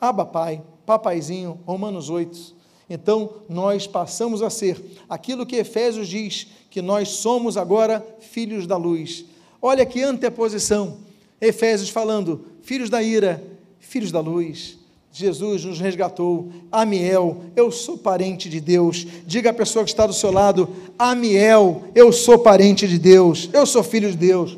[0.00, 2.54] Aba Pai, papaizinho, Romanos 8.
[2.88, 8.76] Então, nós passamos a ser aquilo que Efésios diz, que nós somos agora filhos da
[8.76, 9.24] luz.
[9.62, 10.98] Olha que anteposição.
[11.40, 13.42] Efésios falando, filhos da ira,
[13.78, 14.78] filhos da luz.
[15.12, 16.52] Jesus nos resgatou.
[16.70, 19.06] Amiel, eu sou parente de Deus.
[19.26, 23.50] Diga à pessoa que está do seu lado: Amiel, eu sou parente de Deus.
[23.52, 24.56] Eu sou filho de Deus.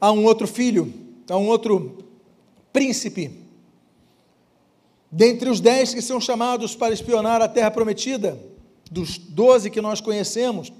[0.00, 0.92] Há um outro filho,
[1.28, 1.98] há um outro
[2.72, 3.30] príncipe.
[5.10, 8.38] Dentre os dez que são chamados para espionar a terra prometida,
[8.90, 10.72] dos doze que nós conhecemos,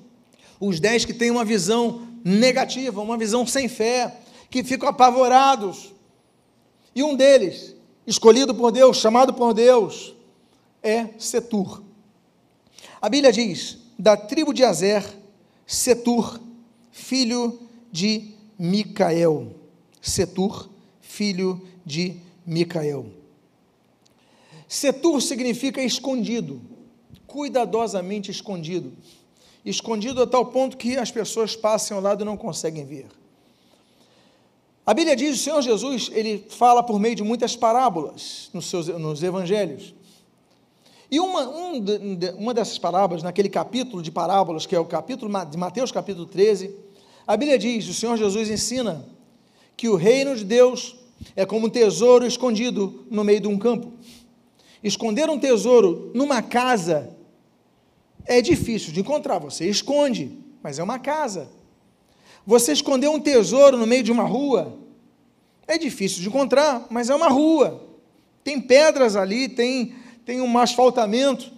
[0.61, 4.17] os dez que têm uma visão negativa, uma visão sem fé,
[4.51, 5.93] que ficam apavorados.
[6.95, 7.75] E um deles,
[8.07, 10.15] escolhido por Deus, chamado por Deus,
[10.83, 11.83] é Setur.
[13.01, 15.05] A Bíblia diz: da tribo de Azer,
[15.67, 16.41] Setur,
[16.91, 17.59] filho
[17.93, 19.55] de Micael.
[20.01, 23.07] Setur, filho de Micael.
[24.69, 26.61] Setur significa escondido,
[27.27, 28.93] cuidadosamente escondido
[29.71, 33.07] escondido a tal ponto que as pessoas passem ao lado e não conseguem ver.
[34.87, 38.87] A Bíblia diz, o Senhor Jesus, ele fala por meio de muitas parábolas nos, seus,
[38.87, 39.93] nos evangelhos.
[41.11, 41.85] E uma, um
[42.39, 46.73] uma dessas parábolas, naquele capítulo de parábolas, que é o capítulo de Mateus capítulo 13,
[47.27, 49.05] a Bíblia diz, o Senhor Jesus ensina
[49.77, 50.95] que o reino de Deus
[51.35, 53.93] é como um tesouro escondido no meio de um campo.
[54.83, 57.16] Esconder um tesouro numa casa
[58.27, 61.49] é difícil de encontrar, você esconde, mas é uma casa.
[62.47, 64.79] Você escondeu um tesouro no meio de uma rua,
[65.67, 67.83] é difícil de encontrar, mas é uma rua.
[68.45, 71.51] Tem pedras ali, tem, tem um asfaltamento.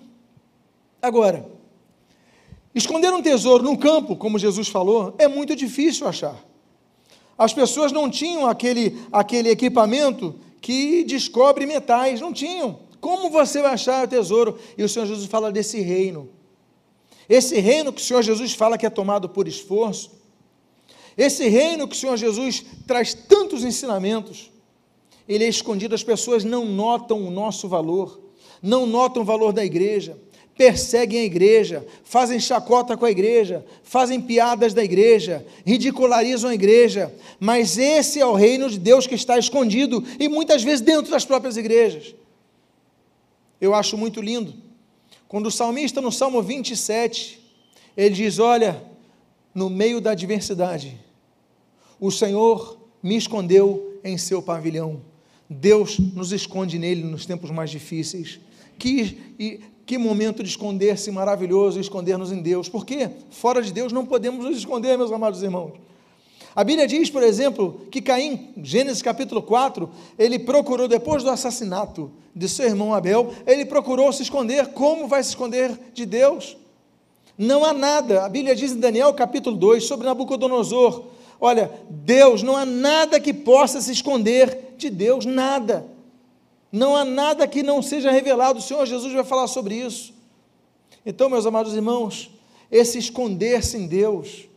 [1.02, 1.46] Agora,
[2.74, 6.42] esconder um tesouro num campo, como Jesus falou, é muito difícil achar.
[7.36, 12.80] As pessoas não tinham aquele, aquele equipamento que descobre metais, não tinham.
[13.00, 14.58] Como você vai achar o tesouro?
[14.76, 16.28] E o Senhor Jesus fala desse reino.
[17.28, 20.10] Esse reino que o Senhor Jesus fala que é tomado por esforço,
[21.16, 24.50] esse reino que o Senhor Jesus traz tantos ensinamentos,
[25.28, 28.18] ele é escondido, as pessoas não notam o nosso valor,
[28.62, 30.16] não notam o valor da igreja,
[30.56, 37.14] perseguem a igreja, fazem chacota com a igreja, fazem piadas da igreja, ridicularizam a igreja,
[37.38, 41.24] mas esse é o reino de Deus que está escondido e muitas vezes dentro das
[41.24, 42.14] próprias igrejas.
[43.60, 44.67] Eu acho muito lindo
[45.28, 47.38] quando o salmista, no Salmo 27,
[47.94, 48.82] ele diz: Olha,
[49.54, 50.98] no meio da adversidade,
[52.00, 55.02] o Senhor me escondeu em seu pavilhão.
[55.48, 58.40] Deus nos esconde nele nos tempos mais difíceis.
[58.78, 62.68] Que, e, que momento de esconder-se maravilhoso, esconder-nos em Deus.
[62.68, 65.72] Porque fora de Deus não podemos nos esconder, meus amados irmãos.
[66.58, 69.88] A Bíblia diz, por exemplo, que Caim, Gênesis capítulo 4,
[70.18, 74.66] ele procurou, depois do assassinato de seu irmão Abel, ele procurou se esconder.
[74.72, 76.56] Como vai se esconder de Deus?
[77.38, 78.24] Não há nada.
[78.24, 81.04] A Bíblia diz em Daniel capítulo 2 sobre Nabucodonosor:
[81.40, 85.86] olha, Deus, não há nada que possa se esconder de Deus, nada.
[86.72, 88.58] Não há nada que não seja revelado.
[88.58, 90.12] O Senhor Jesus vai falar sobre isso.
[91.06, 92.32] Então, meus amados irmãos,
[92.68, 94.47] esse esconder-se em Deus,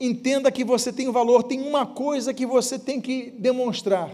[0.00, 4.10] Entenda que você tem valor, tem uma coisa que você tem que demonstrar.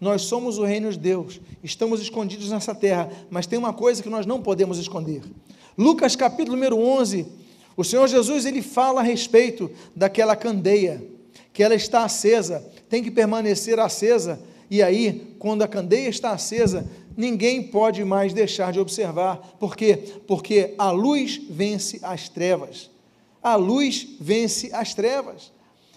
[0.00, 4.08] Nós somos o reino de Deus, estamos escondidos nessa terra, mas tem uma coisa que
[4.08, 5.22] nós não podemos esconder.
[5.76, 7.26] Lucas capítulo número 11,
[7.76, 11.04] o Senhor Jesus ele fala a respeito daquela candeia,
[11.52, 14.40] que ela está acesa, tem que permanecer acesa,
[14.70, 19.56] e aí, quando a candeia está acesa, ninguém pode mais deixar de observar.
[19.58, 19.98] Por quê?
[20.26, 22.90] Porque a luz vence as trevas.
[23.42, 25.52] A luz vence as trevas.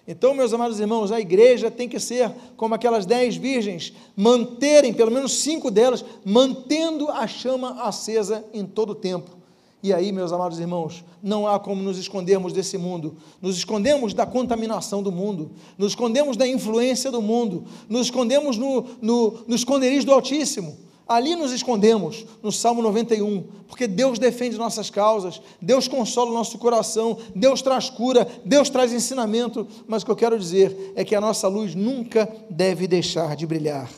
[0.07, 5.11] Então, meus amados irmãos, a igreja tem que ser como aquelas dez virgens, manterem, pelo
[5.11, 9.41] menos cinco delas, mantendo a chama acesa em todo o tempo.
[9.83, 13.17] E aí, meus amados irmãos, não há como nos escondermos desse mundo.
[13.41, 18.85] Nos escondemos da contaminação do mundo, nos escondemos da influência do mundo, nos escondemos no,
[19.01, 20.77] no, no esconderijo do Altíssimo.
[21.11, 26.57] Ali nos escondemos, no Salmo 91, porque Deus defende nossas causas, Deus consola o nosso
[26.57, 31.13] coração, Deus traz cura, Deus traz ensinamento, mas o que eu quero dizer é que
[31.13, 33.91] a nossa luz nunca deve deixar de brilhar.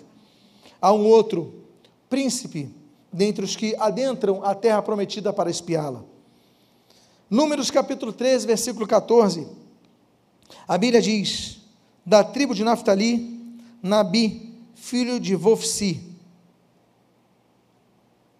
[0.82, 1.53] Há um outro
[2.09, 2.68] príncipe
[3.11, 6.03] dentre os que adentram a terra prometida para espiá-la.
[7.30, 9.47] Números capítulo 13, versículo 14.
[10.68, 11.59] A Bíblia diz:
[12.03, 13.39] Da tribo de Naphtali,
[13.84, 16.12] Nabi, filho de Vofsi,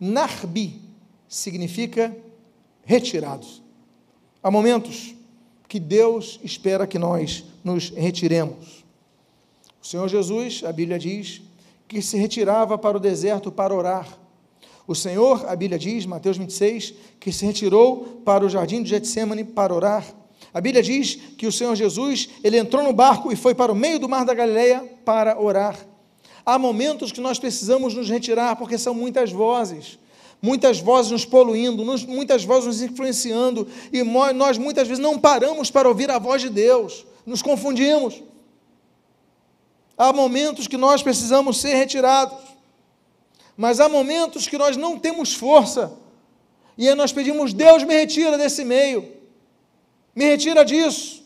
[0.04, 0.82] Narbi
[1.30, 2.16] significa
[2.84, 3.64] retirados.
[4.44, 5.16] Há momentos
[5.70, 8.84] que Deus espera que nós nos retiremos.
[9.82, 11.42] O Senhor Jesus, a Bíblia diz,
[11.88, 14.20] que se retirava para o deserto para orar.
[14.86, 19.46] O Senhor, a Bíblia diz, Mateus 26, que se retirou para o jardim de Getsemane
[19.46, 20.06] para orar.
[20.54, 23.76] A Bíblia diz que o Senhor Jesus, ele entrou no barco e foi para o
[23.76, 25.93] meio do mar da Galileia para orar.
[26.46, 29.98] Há momentos que nós precisamos nos retirar, porque são muitas vozes,
[30.42, 35.88] muitas vozes nos poluindo, muitas vozes nos influenciando, e nós muitas vezes não paramos para
[35.88, 38.22] ouvir a voz de Deus, nos confundimos.
[39.98, 42.38] Há momentos que nós precisamos ser retirados,
[43.56, 45.94] mas há momentos que nós não temos força,
[46.78, 49.14] e aí nós pedimos: Deus, me retira desse meio,
[50.14, 51.24] me retira disso.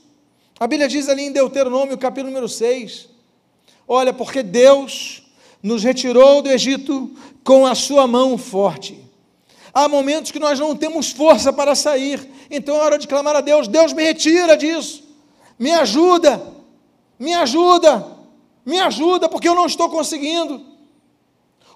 [0.59, 3.09] A Bíblia diz ali em Deuteronômio, capítulo número 6,
[3.87, 5.23] Olha, porque Deus
[5.63, 7.11] nos retirou do Egito
[7.43, 8.99] com a sua mão forte.
[9.73, 13.41] Há momentos que nós não temos força para sair, então é hora de clamar a
[13.41, 15.03] Deus: Deus me retira disso,
[15.57, 16.41] me ajuda,
[17.17, 18.05] me ajuda,
[18.65, 20.65] me ajuda, porque eu não estou conseguindo.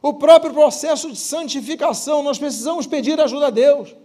[0.01, 3.95] O próprio processo de santificação, nós precisamos pedir ajuda a Deus.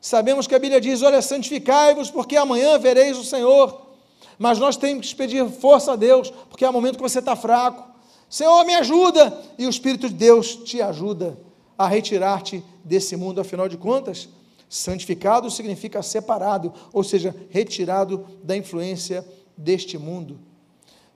[0.00, 3.91] Sabemos que a Bíblia diz: Olha, santificai-vos, porque amanhã vereis o Senhor.
[4.38, 7.90] Mas nós temos que pedir força a Deus, porque há momento que você está fraco.
[8.28, 9.38] Senhor, me ajuda!
[9.58, 11.38] E o Espírito de Deus te ajuda
[11.76, 14.28] a retirar-te desse mundo, afinal de contas,
[14.68, 19.26] santificado significa separado, ou seja, retirado da influência
[19.56, 20.38] deste mundo.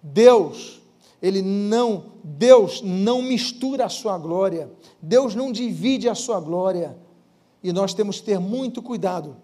[0.02, 0.80] Deus,
[1.22, 4.70] ele não, Deus não mistura a sua glória.
[5.00, 6.96] Deus não divide a sua glória.
[7.62, 9.36] E nós temos que ter muito cuidado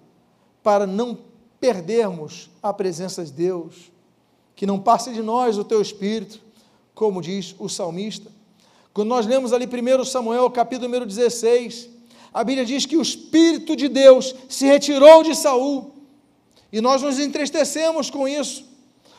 [0.62, 1.18] para não
[1.62, 3.92] perdermos a presença de Deus,
[4.56, 6.40] que não passe de nós o teu espírito,
[6.92, 8.28] como diz o salmista.
[8.92, 11.88] Quando nós lemos ali 1 Samuel, capítulo número 16,
[12.34, 15.92] a Bíblia diz que o espírito de Deus se retirou de Saul.
[16.72, 18.64] E nós nos entristecemos com isso,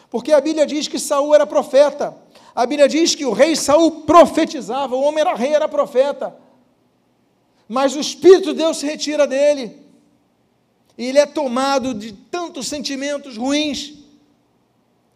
[0.10, 2.14] porque a Bíblia diz que Saul era profeta.
[2.54, 6.36] A Bíblia diz que o rei Saul profetizava, o homem era rei, era profeta.
[7.70, 9.83] Mas o espírito de Deus se retira dele
[10.98, 14.00] e ele é tomado de tantos sentimentos ruins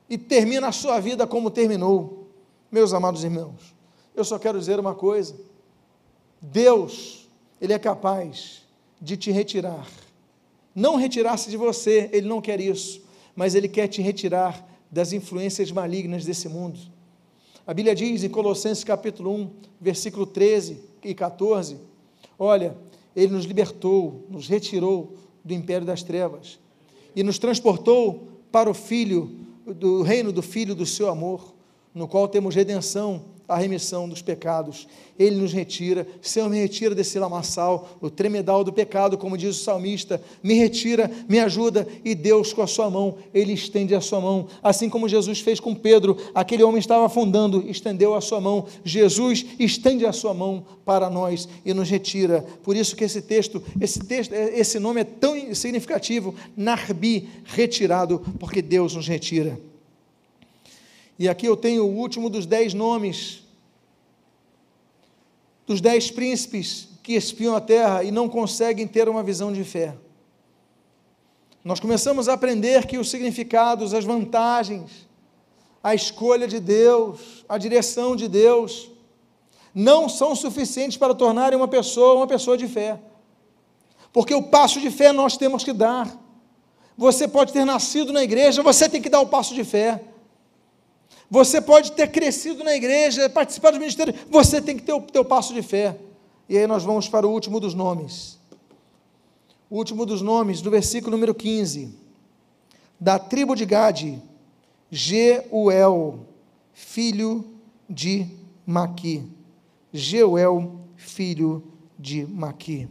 [0.09, 2.28] e termina a sua vida como terminou.
[2.71, 3.75] Meus amados irmãos,
[4.15, 5.36] eu só quero dizer uma coisa:
[6.41, 7.28] Deus,
[7.61, 8.63] Ele é capaz
[8.99, 9.88] de te retirar.
[10.73, 13.01] Não retirar-se de você, Ele não quer isso,
[13.36, 16.80] mas Ele quer te retirar das influências malignas desse mundo.
[17.65, 21.78] A Bíblia diz em Colossenses capítulo 1, versículo 13 e 14:
[22.39, 22.75] Olha,
[23.15, 26.60] Ele nos libertou, nos retirou do império das trevas
[27.16, 29.32] e nos transportou para o Filho,
[29.66, 31.54] do reino do Filho do seu amor,
[31.93, 34.88] no qual temos redenção a remissão dos pecados.
[35.18, 36.06] Ele nos retira.
[36.22, 40.22] Senhor, me retira desse lamaçal, o tremedal do pecado, como diz o salmista.
[40.43, 41.88] Me retira, me ajuda.
[42.04, 44.48] E Deus, com a sua mão, ele estende a sua mão.
[44.62, 48.66] Assim como Jesus fez com Pedro, aquele homem estava afundando, estendeu a sua mão.
[48.84, 52.45] Jesus estende a sua mão para nós e nos retira.
[52.64, 58.62] Por isso que esse texto, esse texto, esse nome é tão significativo, Narbi, retirado, porque
[58.62, 59.60] Deus nos retira.
[61.20, 63.43] E aqui eu tenho o último dos dez nomes,
[65.65, 69.95] dos dez príncipes que espiam a terra e não conseguem ter uma visão de fé.
[71.63, 75.07] Nós começamos a aprender que os significados, as vantagens,
[75.84, 78.89] a escolha de Deus, a direção de Deus,
[79.74, 82.99] não são suficientes para tornarem uma pessoa uma pessoa de fé.
[84.13, 86.15] Porque o passo de fé nós temos que dar.
[86.97, 90.03] Você pode ter nascido na igreja, você tem que dar o passo de fé.
[91.30, 95.25] Você pode ter crescido na igreja, participado do ministério, você tem que ter o teu
[95.25, 95.97] passo de fé.
[96.47, 98.39] E aí nós vamos para o último dos nomes.
[99.69, 101.93] O último dos nomes, do versículo número 15.
[102.97, 104.21] Da tribo de Gade,
[104.89, 106.21] Geuel,
[106.73, 107.45] filho
[107.89, 108.25] de
[108.65, 109.23] Maqui.
[109.91, 111.63] Geuel, filho
[111.99, 112.88] de Maqui.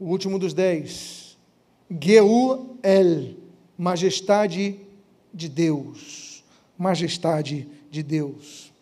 [0.00, 1.38] O último dos dez.
[1.88, 2.76] Geuel,
[3.76, 4.80] majestade
[5.32, 6.27] de Deus.
[6.78, 8.72] Majestade de Deus.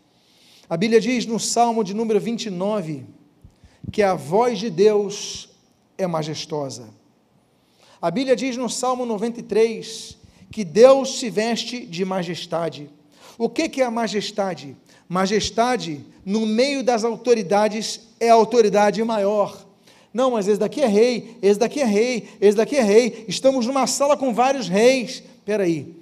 [0.68, 3.04] A Bíblia diz no Salmo de número 29
[3.90, 5.48] que a voz de Deus
[5.96, 6.88] é majestosa.
[8.02, 10.16] A Bíblia diz no Salmo 93
[10.50, 12.90] que Deus se veste de majestade.
[13.38, 14.76] O que, é a majestade?
[15.08, 19.64] Majestade, no meio das autoridades, é a autoridade maior.
[20.12, 23.24] Não, mas esse daqui é rei, esse daqui é rei, esse daqui é rei.
[23.28, 25.22] Estamos numa sala com vários reis.
[25.38, 25.94] Espera aí,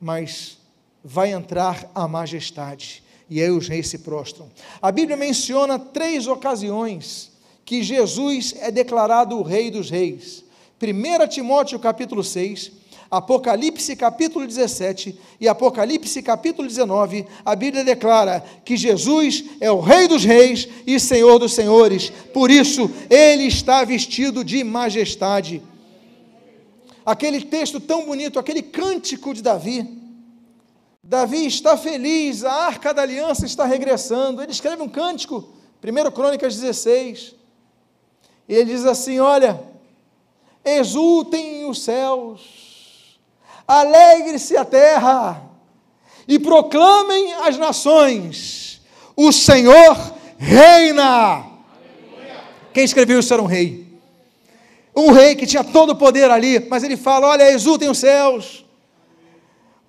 [0.00, 0.59] mas
[1.04, 3.02] vai entrar a majestade.
[3.28, 4.50] E aí os reis se prostram.
[4.82, 7.30] A Bíblia menciona três ocasiões
[7.64, 10.42] que Jesus é declarado o rei dos reis.
[10.82, 12.72] 1 Timóteo capítulo 6,
[13.10, 20.08] Apocalipse capítulo 17 e Apocalipse capítulo 19, a Bíblia declara que Jesus é o Rei
[20.08, 25.60] dos Reis e Senhor dos Senhores, por isso ele está vestido de majestade.
[27.04, 29.99] Aquele texto tão bonito, aquele cântico de Davi.
[31.10, 34.40] Davi está feliz, a arca da aliança está regressando.
[34.40, 35.52] Ele escreve um cântico,
[35.82, 37.34] 1 Crônicas 16.
[38.48, 39.60] E ele diz assim: Olha,
[40.64, 43.18] exultem os céus
[43.66, 45.50] alegre-se a terra
[46.28, 48.80] e proclamem as nações:
[49.16, 49.96] o Senhor
[50.38, 51.44] reina.
[52.72, 53.84] Quem escreveu isso era um rei.
[54.94, 58.64] Um rei que tinha todo o poder ali, mas ele fala: Olha, exultem os céus,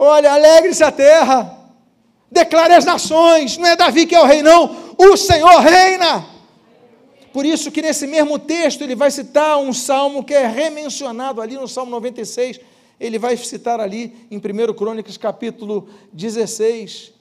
[0.03, 1.55] olha, alegre-se a terra,
[2.29, 3.55] declare as nações.
[3.57, 6.25] Não é Davi que é o rei, não, o Senhor reina.
[7.31, 11.55] Por isso que nesse mesmo texto ele vai citar um salmo que é remencionado ali
[11.55, 12.59] no Salmo 96,
[12.99, 17.13] ele vai citar ali em 1 Crônicas capítulo 16.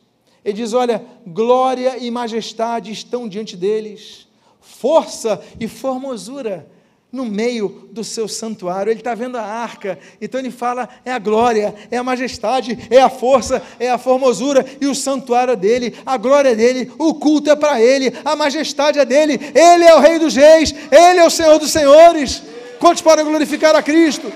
[0.42, 4.26] Ele diz: Olha, glória e majestade estão diante deles,
[4.58, 6.66] força e formosura
[7.12, 8.90] no meio do seu santuário.
[8.90, 13.00] Ele está vendo a arca, então ele fala: é a glória, é a majestade, é
[13.00, 17.14] a força, é a formosura, e o santuário é dele, a glória é dele, o
[17.14, 21.18] culto é para ele, a majestade é dele, ele é o Rei dos Reis, ele
[21.18, 22.42] é o Senhor dos Senhores.
[22.78, 24.32] Quantos podem glorificar a Cristo?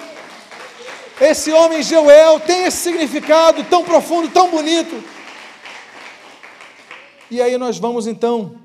[1.20, 5.03] Esse homem Joel tem esse significado tão profundo, tão bonito.
[7.31, 8.57] E aí nós vamos então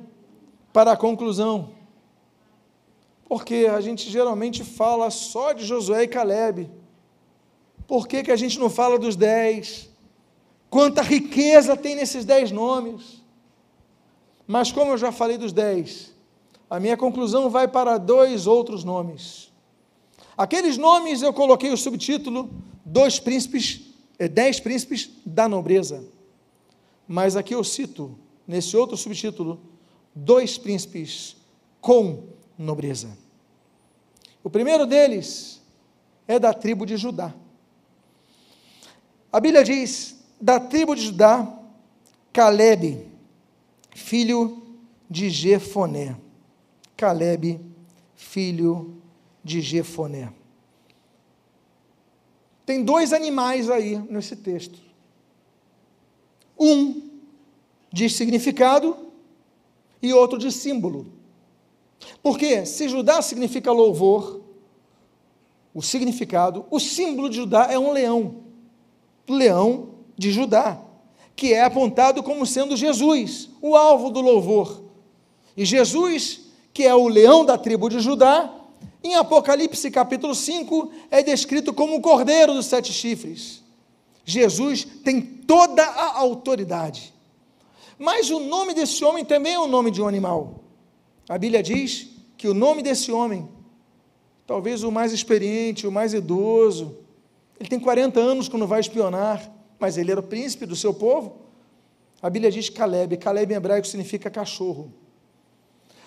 [0.73, 1.78] para a conclusão.
[3.29, 6.69] Porque a gente geralmente fala só de Josué e Caleb.
[7.87, 9.89] Por que, que a gente não fala dos dez?
[10.69, 13.23] Quanta riqueza tem nesses dez nomes.
[14.45, 16.13] Mas como eu já falei dos dez,
[16.69, 19.53] a minha conclusão vai para dois outros nomes.
[20.37, 22.49] Aqueles nomes eu coloquei o subtítulo
[22.91, 23.81] Dois príncipes,
[24.17, 26.03] eh, dez príncipes da nobreza.
[27.07, 28.17] Mas aqui eu cito,
[28.47, 29.59] nesse outro subtítulo,
[30.15, 31.35] dois príncipes
[31.79, 32.28] com
[32.59, 33.17] nobreza.
[34.43, 35.61] O primeiro deles
[36.27, 37.33] é da tribo de Judá.
[39.31, 41.57] A Bíblia diz: da tribo de Judá,
[42.33, 43.07] Caleb,
[43.95, 44.61] filho
[45.09, 46.17] de Jefoné.
[46.97, 47.59] Caleb,
[48.15, 49.01] filho
[49.43, 50.33] de Jefoné.
[52.65, 54.79] Tem dois animais aí nesse texto.
[56.59, 57.09] Um
[57.91, 58.95] de significado
[60.01, 61.18] e outro de símbolo.
[62.21, 64.41] Porque se Judá significa louvor,
[65.73, 68.43] o significado, o símbolo de Judá é um leão.
[69.27, 70.81] Leão de Judá,
[71.35, 74.83] que é apontado como sendo Jesus, o alvo do louvor.
[75.55, 76.41] E Jesus,
[76.73, 78.53] que é o leão da tribo de Judá,
[79.03, 83.63] em Apocalipse capítulo 5, é descrito como o cordeiro dos sete chifres.
[84.25, 87.13] Jesus tem toda a autoridade.
[87.97, 90.58] Mas o nome desse homem também é o nome de um animal.
[91.29, 93.47] A Bíblia diz que o nome desse homem,
[94.47, 96.97] talvez o mais experiente, o mais idoso,
[97.59, 99.47] ele tem 40 anos quando vai espionar,
[99.79, 101.37] mas ele era o príncipe do seu povo.
[102.19, 103.15] A Bíblia diz Caleb.
[103.17, 104.91] Caleb em hebraico significa cachorro.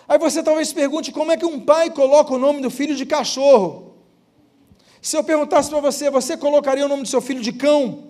[0.09, 2.97] Aí você talvez se pergunte como é que um pai coloca o nome do filho
[2.97, 3.95] de cachorro.
[5.01, 8.09] Se eu perguntasse para você, você colocaria o nome do seu filho de cão?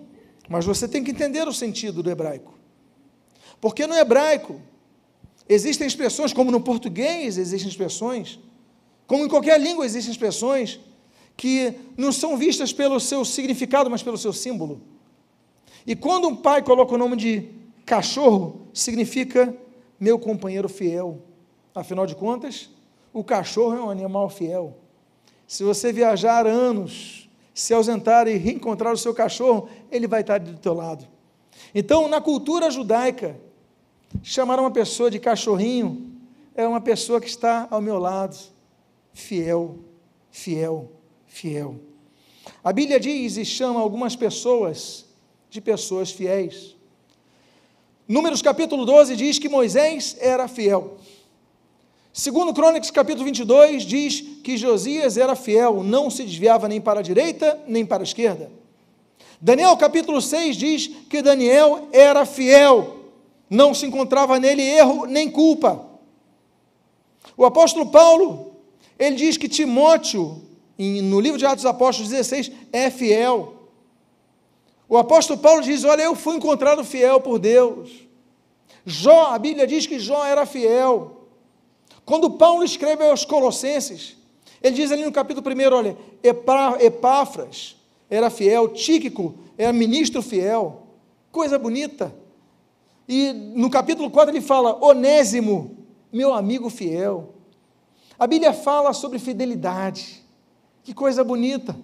[0.49, 2.57] Mas você tem que entender o sentido do hebraico.
[3.61, 4.59] Porque no hebraico,
[5.47, 8.39] Existem expressões, como no português existem expressões,
[9.05, 10.79] como em qualquer língua existem expressões,
[11.35, 14.81] que não são vistas pelo seu significado, mas pelo seu símbolo.
[15.85, 17.49] E quando um pai coloca o nome de
[17.85, 19.55] cachorro, significa
[19.99, 21.21] meu companheiro fiel.
[21.75, 22.69] Afinal de contas,
[23.11, 24.77] o cachorro é um animal fiel.
[25.47, 30.57] Se você viajar anos, se ausentar e reencontrar o seu cachorro, ele vai estar do
[30.57, 31.07] teu lado.
[31.75, 33.39] Então, na cultura judaica,
[34.21, 36.11] chamar uma pessoa de cachorrinho
[36.55, 38.37] é uma pessoa que está ao meu lado,
[39.13, 39.79] fiel,
[40.29, 40.91] fiel,
[41.25, 41.79] fiel.
[42.63, 45.05] A Bíblia diz e chama algumas pessoas
[45.49, 46.75] de pessoas fiéis.
[48.07, 50.97] Números capítulo 12 diz que Moisés era fiel.
[52.11, 57.03] Segundo Crônicas capítulo 22 diz que Josias era fiel, não se desviava nem para a
[57.03, 58.51] direita nem para a esquerda.
[59.41, 63.02] Daniel capítulo 6 diz que Daniel era fiel,
[63.53, 65.85] não se encontrava nele erro nem culpa.
[67.37, 68.55] O apóstolo Paulo,
[68.97, 70.41] ele diz que Timóteo,
[70.77, 73.53] no livro de Atos Apóstolos 16, é fiel.
[74.89, 77.91] O apóstolo Paulo diz: Olha, eu fui encontrado fiel por Deus.
[78.85, 81.27] Jó, a Bíblia diz que Jó era fiel.
[82.03, 84.17] Quando Paulo escreve aos Colossenses,
[84.61, 85.97] ele diz ali no capítulo 1: Olha,
[86.79, 87.75] Epáfras
[88.09, 90.81] era fiel, Tíquico era ministro fiel.
[91.31, 92.22] Coisa bonita.
[93.07, 95.77] E no capítulo 4 ele fala: Onésimo,
[96.11, 97.33] meu amigo fiel.
[98.17, 100.23] A Bíblia fala sobre fidelidade.
[100.83, 101.75] Que coisa bonita.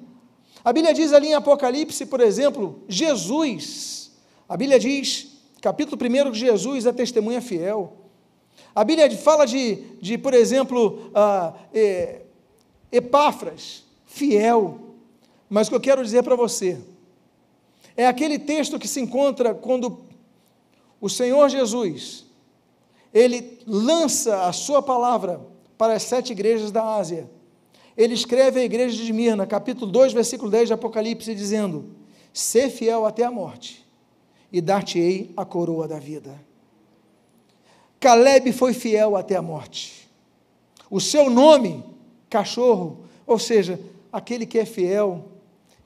[0.63, 4.11] A Bíblia diz ali em Apocalipse, por exemplo, Jesus.
[4.47, 7.93] A Bíblia diz, capítulo 1, que Jesus é testemunha fiel.
[8.75, 12.21] A Bíblia fala de, de por exemplo, uh, é,
[12.91, 14.79] Epáfras, fiel.
[15.49, 16.79] Mas o que eu quero dizer para você
[17.95, 20.08] é aquele texto que se encontra quando
[20.99, 22.25] o Senhor Jesus
[23.13, 25.41] ele lança a sua palavra
[25.77, 27.29] para as sete igrejas da Ásia
[27.99, 31.97] ele escreve à igreja de Esmirna, capítulo 2, versículo 10 de Apocalipse, dizendo:
[32.31, 33.85] Ser fiel até a morte,
[34.49, 36.33] e dar-te-ei a coroa da vida.
[37.99, 40.09] Caleb foi fiel até a morte.
[40.89, 41.83] O seu nome,
[42.29, 43.77] cachorro, ou seja,
[44.13, 45.25] aquele que é fiel,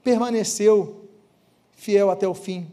[0.04, 1.08] permaneceu
[1.72, 2.68] fiel até o fim.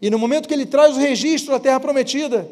[0.00, 2.50] E no momento que ele traz o registro da terra prometida,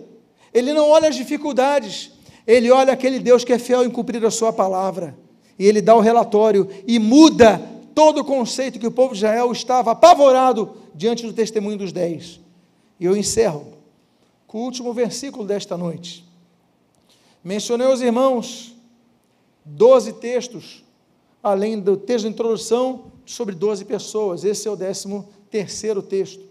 [0.53, 2.11] ele não olha as dificuldades,
[2.47, 5.17] ele olha aquele Deus que é fiel em cumprir a sua palavra
[5.59, 7.61] e ele dá o relatório e muda
[7.95, 12.41] todo o conceito que o povo de Israel estava apavorado diante do testemunho dos dez.
[13.01, 13.67] E eu encerro
[14.47, 16.25] com o último versículo desta noite.
[17.43, 18.75] Mencionei aos irmãos
[19.65, 20.85] doze textos,
[21.43, 24.45] além do texto de introdução, sobre doze pessoas.
[24.45, 26.48] Esse é o décimo terceiro texto.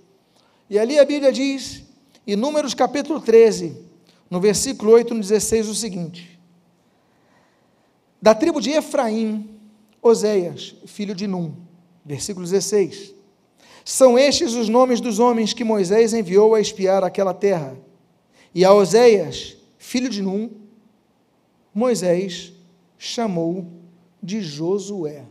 [0.70, 1.84] E ali a Bíblia diz,
[2.26, 3.78] em Números capítulo 13,
[4.30, 6.38] no versículo 8 no 16, o seguinte:
[8.22, 9.48] da tribo de Efraim,
[10.02, 11.54] Oséias, filho de Num.
[12.04, 13.14] Versículo 16.
[13.86, 17.78] São estes os nomes dos homens que Moisés enviou a espiar aquela terra.
[18.54, 20.50] E a Oséias, filho de Num,
[21.74, 22.54] Moisés
[22.98, 23.68] chamou
[24.22, 25.26] de Josué.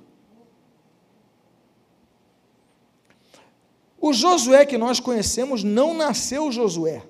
[4.01, 7.03] O Josué que nós conhecemos não nasceu Josué.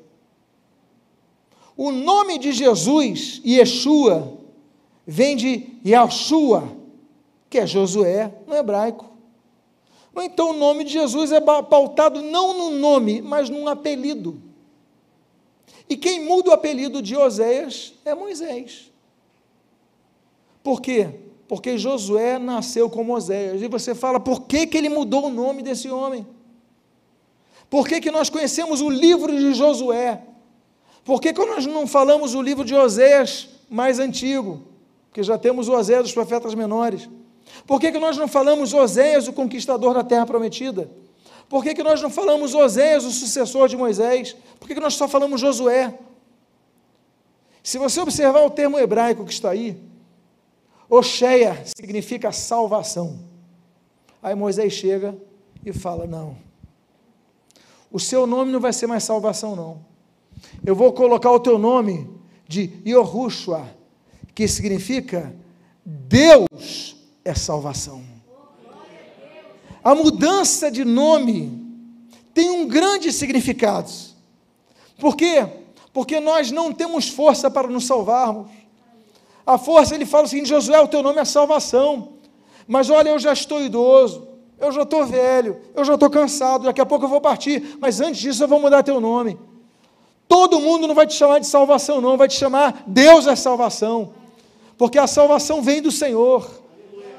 [1.76, 4.38] O nome de Jesus, Yeshua,
[5.06, 6.72] vem de Yahshua,
[7.50, 9.06] que é Josué no hebraico.
[10.16, 14.40] Então o nome de Jesus é pautado não no nome, mas num apelido.
[15.88, 18.90] E quem muda o apelido de Oséias é Moisés.
[20.62, 21.10] Por quê?
[21.46, 23.62] Porque Josué nasceu como Oséias.
[23.62, 26.26] E você fala, por que, que ele mudou o nome desse homem?
[27.68, 30.22] Por que, que nós conhecemos o livro de Josué?
[31.04, 34.76] Por que, que nós não falamos o livro de Oséias mais antigo?
[35.16, 37.08] porque já temos Oséias dos profetas menores.
[37.66, 40.90] Por que, que nós não falamos Oséias, o conquistador da terra prometida?
[41.48, 44.36] Por que, que nós não falamos Oséias, o sucessor de Moisés?
[44.60, 45.98] Por que, que nós só falamos Josué?
[47.62, 49.82] Se você observar o termo hebraico que está aí,
[50.86, 53.18] Oxéia significa salvação.
[54.22, 55.16] Aí Moisés chega
[55.64, 56.36] e fala: Não,
[57.90, 59.84] o seu nome não vai ser mais salvação, não.
[60.64, 62.08] Eu vou colocar o teu nome
[62.46, 63.66] de Yorushua,
[64.34, 65.34] que significa
[65.84, 68.04] Deus é salvação.
[69.82, 71.64] A mudança de nome
[72.34, 73.90] tem um grande significado.
[74.98, 75.46] Por quê?
[75.92, 78.50] Porque nós não temos força para nos salvarmos.
[79.46, 82.14] A força, ele fala o seguinte: Josué, o teu nome é salvação.
[82.66, 84.25] Mas olha, eu já estou idoso,
[84.58, 88.00] eu já estou velho, eu já estou cansado, daqui a pouco eu vou partir, mas
[88.00, 89.38] antes disso eu vou mudar teu nome.
[90.28, 94.14] Todo mundo não vai te chamar de salvação, não, vai te chamar Deus é salvação,
[94.76, 96.48] porque a salvação vem do Senhor,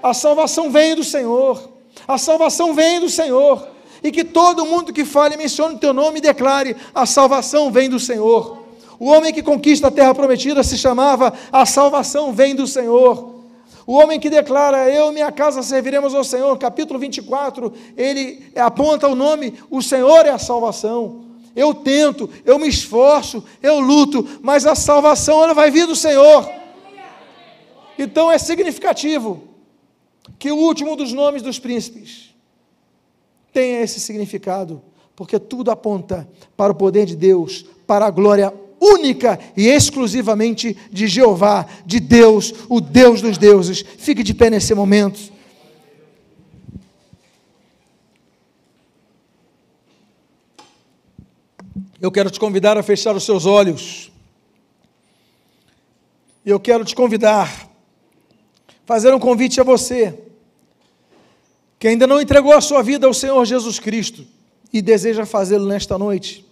[0.02, 1.70] a salvação vem do Senhor,
[2.08, 3.68] a salvação vem do Senhor,
[4.04, 7.90] e que todo mundo que fale, mencione o teu nome e declare: a salvação vem
[7.90, 8.58] do Senhor.
[9.00, 13.37] O homem que conquista a terra prometida se chamava A salvação vem do Senhor.
[13.88, 19.08] O homem que declara, eu e minha casa serviremos ao Senhor, capítulo 24, ele aponta
[19.08, 21.24] o nome, o Senhor é a salvação.
[21.56, 26.52] Eu tento, eu me esforço, eu luto, mas a salvação ela vai vir do Senhor.
[27.98, 29.42] Então é significativo
[30.38, 32.36] que o último dos nomes dos príncipes
[33.54, 34.82] tenha esse significado,
[35.16, 36.28] porque tudo aponta
[36.58, 42.54] para o poder de Deus, para a glória única e exclusivamente de Jeová, de Deus,
[42.70, 43.84] o Deus dos deuses.
[43.98, 45.38] Fique de pé nesse momento.
[52.00, 54.12] Eu quero te convidar a fechar os seus olhos.
[56.46, 57.70] Eu quero te convidar,
[58.86, 60.18] fazer um convite a você,
[61.78, 64.26] que ainda não entregou a sua vida ao Senhor Jesus Cristo
[64.72, 66.47] e deseja fazê-lo nesta noite.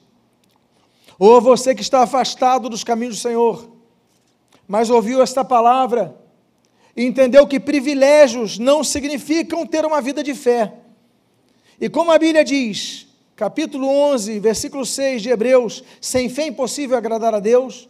[1.18, 3.70] Ou você que está afastado dos caminhos do Senhor,
[4.68, 6.16] mas ouviu esta palavra
[6.96, 10.74] e entendeu que privilégios não significam ter uma vida de fé.
[11.80, 16.98] E como a Bíblia diz, capítulo 11, versículo 6 de Hebreus, sem fé é impossível
[16.98, 17.90] agradar a Deus.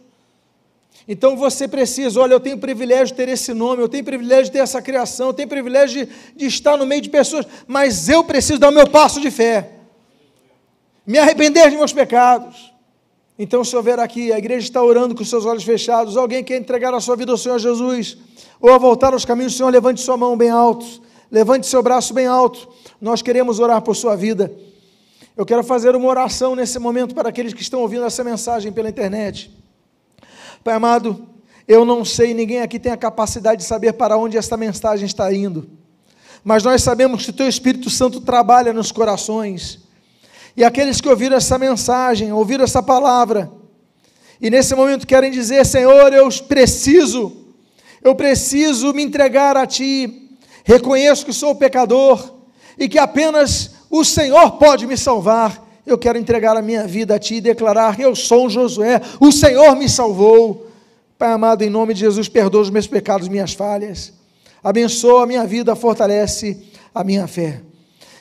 [1.06, 4.52] Então você precisa, olha, eu tenho privilégio de ter esse nome, eu tenho privilégio de
[4.52, 8.24] ter essa criação, eu tenho privilégio de, de estar no meio de pessoas, mas eu
[8.24, 9.70] preciso dar o meu passo de fé,
[11.06, 12.74] me arrepender de meus pecados,
[13.38, 16.94] então, se houver aqui, a igreja está orando com seus olhos fechados, alguém quer entregar
[16.94, 18.16] a sua vida ao Senhor Jesus,
[18.58, 20.86] ou a voltar aos caminhos do Senhor, levante sua mão bem alto,
[21.30, 22.66] levante seu braço bem alto.
[22.98, 24.50] Nós queremos orar por sua vida.
[25.36, 28.88] Eu quero fazer uma oração nesse momento para aqueles que estão ouvindo essa mensagem pela
[28.88, 29.54] internet.
[30.64, 31.28] Pai amado,
[31.68, 35.30] eu não sei, ninguém aqui tem a capacidade de saber para onde esta mensagem está
[35.32, 35.68] indo,
[36.42, 39.85] mas nós sabemos que o Teu Espírito Santo trabalha nos corações
[40.56, 43.50] e aqueles que ouviram essa mensagem, ouviram essa palavra,
[44.40, 47.32] e nesse momento querem dizer: Senhor, eu preciso,
[48.02, 50.30] eu preciso me entregar a Ti,
[50.64, 52.34] reconheço que sou pecador
[52.78, 55.64] e que apenas o Senhor pode me salvar.
[55.86, 59.32] Eu quero entregar a minha vida a Ti e declarar: Eu sou um Josué, o
[59.32, 60.66] Senhor me salvou.
[61.18, 64.12] Pai amado, em nome de Jesus, perdoa os meus pecados, minhas falhas.
[64.62, 66.62] Abençoa a minha vida, fortalece
[66.94, 67.62] a minha fé.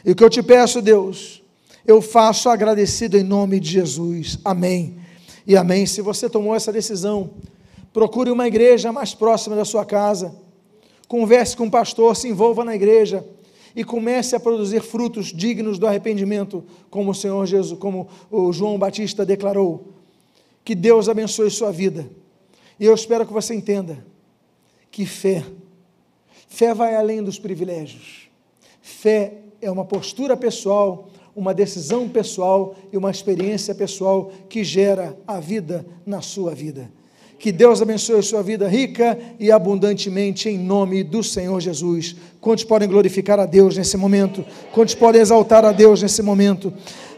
[0.05, 1.41] E o que eu te peço, Deus,
[1.87, 4.39] eu faço agradecido em nome de Jesus.
[4.43, 4.97] Amém.
[5.45, 5.85] E amém.
[5.85, 7.31] Se você tomou essa decisão,
[7.93, 10.35] procure uma igreja mais próxima da sua casa.
[11.07, 13.25] Converse com o pastor, se envolva na igreja
[13.75, 18.79] e comece a produzir frutos dignos do arrependimento, como o Senhor Jesus, como o João
[18.79, 19.93] Batista declarou.
[20.63, 22.09] Que Deus abençoe sua vida.
[22.79, 24.03] E eu espero que você entenda
[24.89, 25.43] que fé,
[26.47, 28.29] fé vai além dos privilégios.
[28.81, 35.39] Fé é uma postura pessoal uma decisão pessoal e uma experiência pessoal que gera a
[35.39, 36.89] vida na sua vida.
[37.37, 42.15] Que Deus abençoe a sua vida rica e abundantemente em nome do Senhor Jesus.
[42.39, 44.45] Quantos podem glorificar a Deus nesse momento?
[44.71, 46.73] Quantos podem exaltar a Deus nesse momento?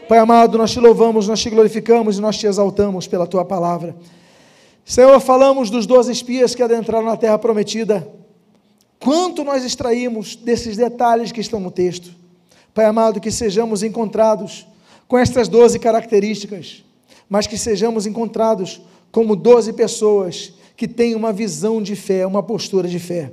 [0.08, 3.94] Pai amado, nós te louvamos, nós te glorificamos e nós te exaltamos pela tua palavra.
[4.84, 8.10] Senhor, falamos dos doze espias que adentraram na terra prometida.
[8.98, 12.10] Quanto nós extraímos desses detalhes que estão no texto.
[12.78, 14.64] Pai amado, que sejamos encontrados
[15.08, 16.84] com estas doze características,
[17.28, 22.86] mas que sejamos encontrados como doze pessoas que têm uma visão de fé, uma postura
[22.86, 23.32] de fé.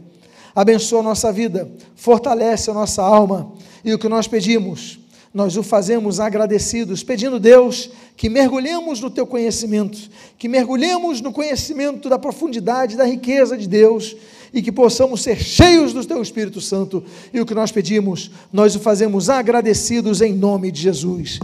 [0.56, 4.98] Abençoa a nossa vida, fortalece a nossa alma e o que nós pedimos,
[5.32, 12.10] nós o fazemos agradecidos, pedindo, Deus, que mergulhemos no teu conhecimento, que mergulhemos no conhecimento
[12.10, 14.16] da profundidade, da riqueza de Deus
[14.56, 17.04] e que possamos ser cheios do Teu Espírito Santo.
[17.34, 21.34] E o que nós pedimos, nós o fazemos agradecidos em nome de Jesus.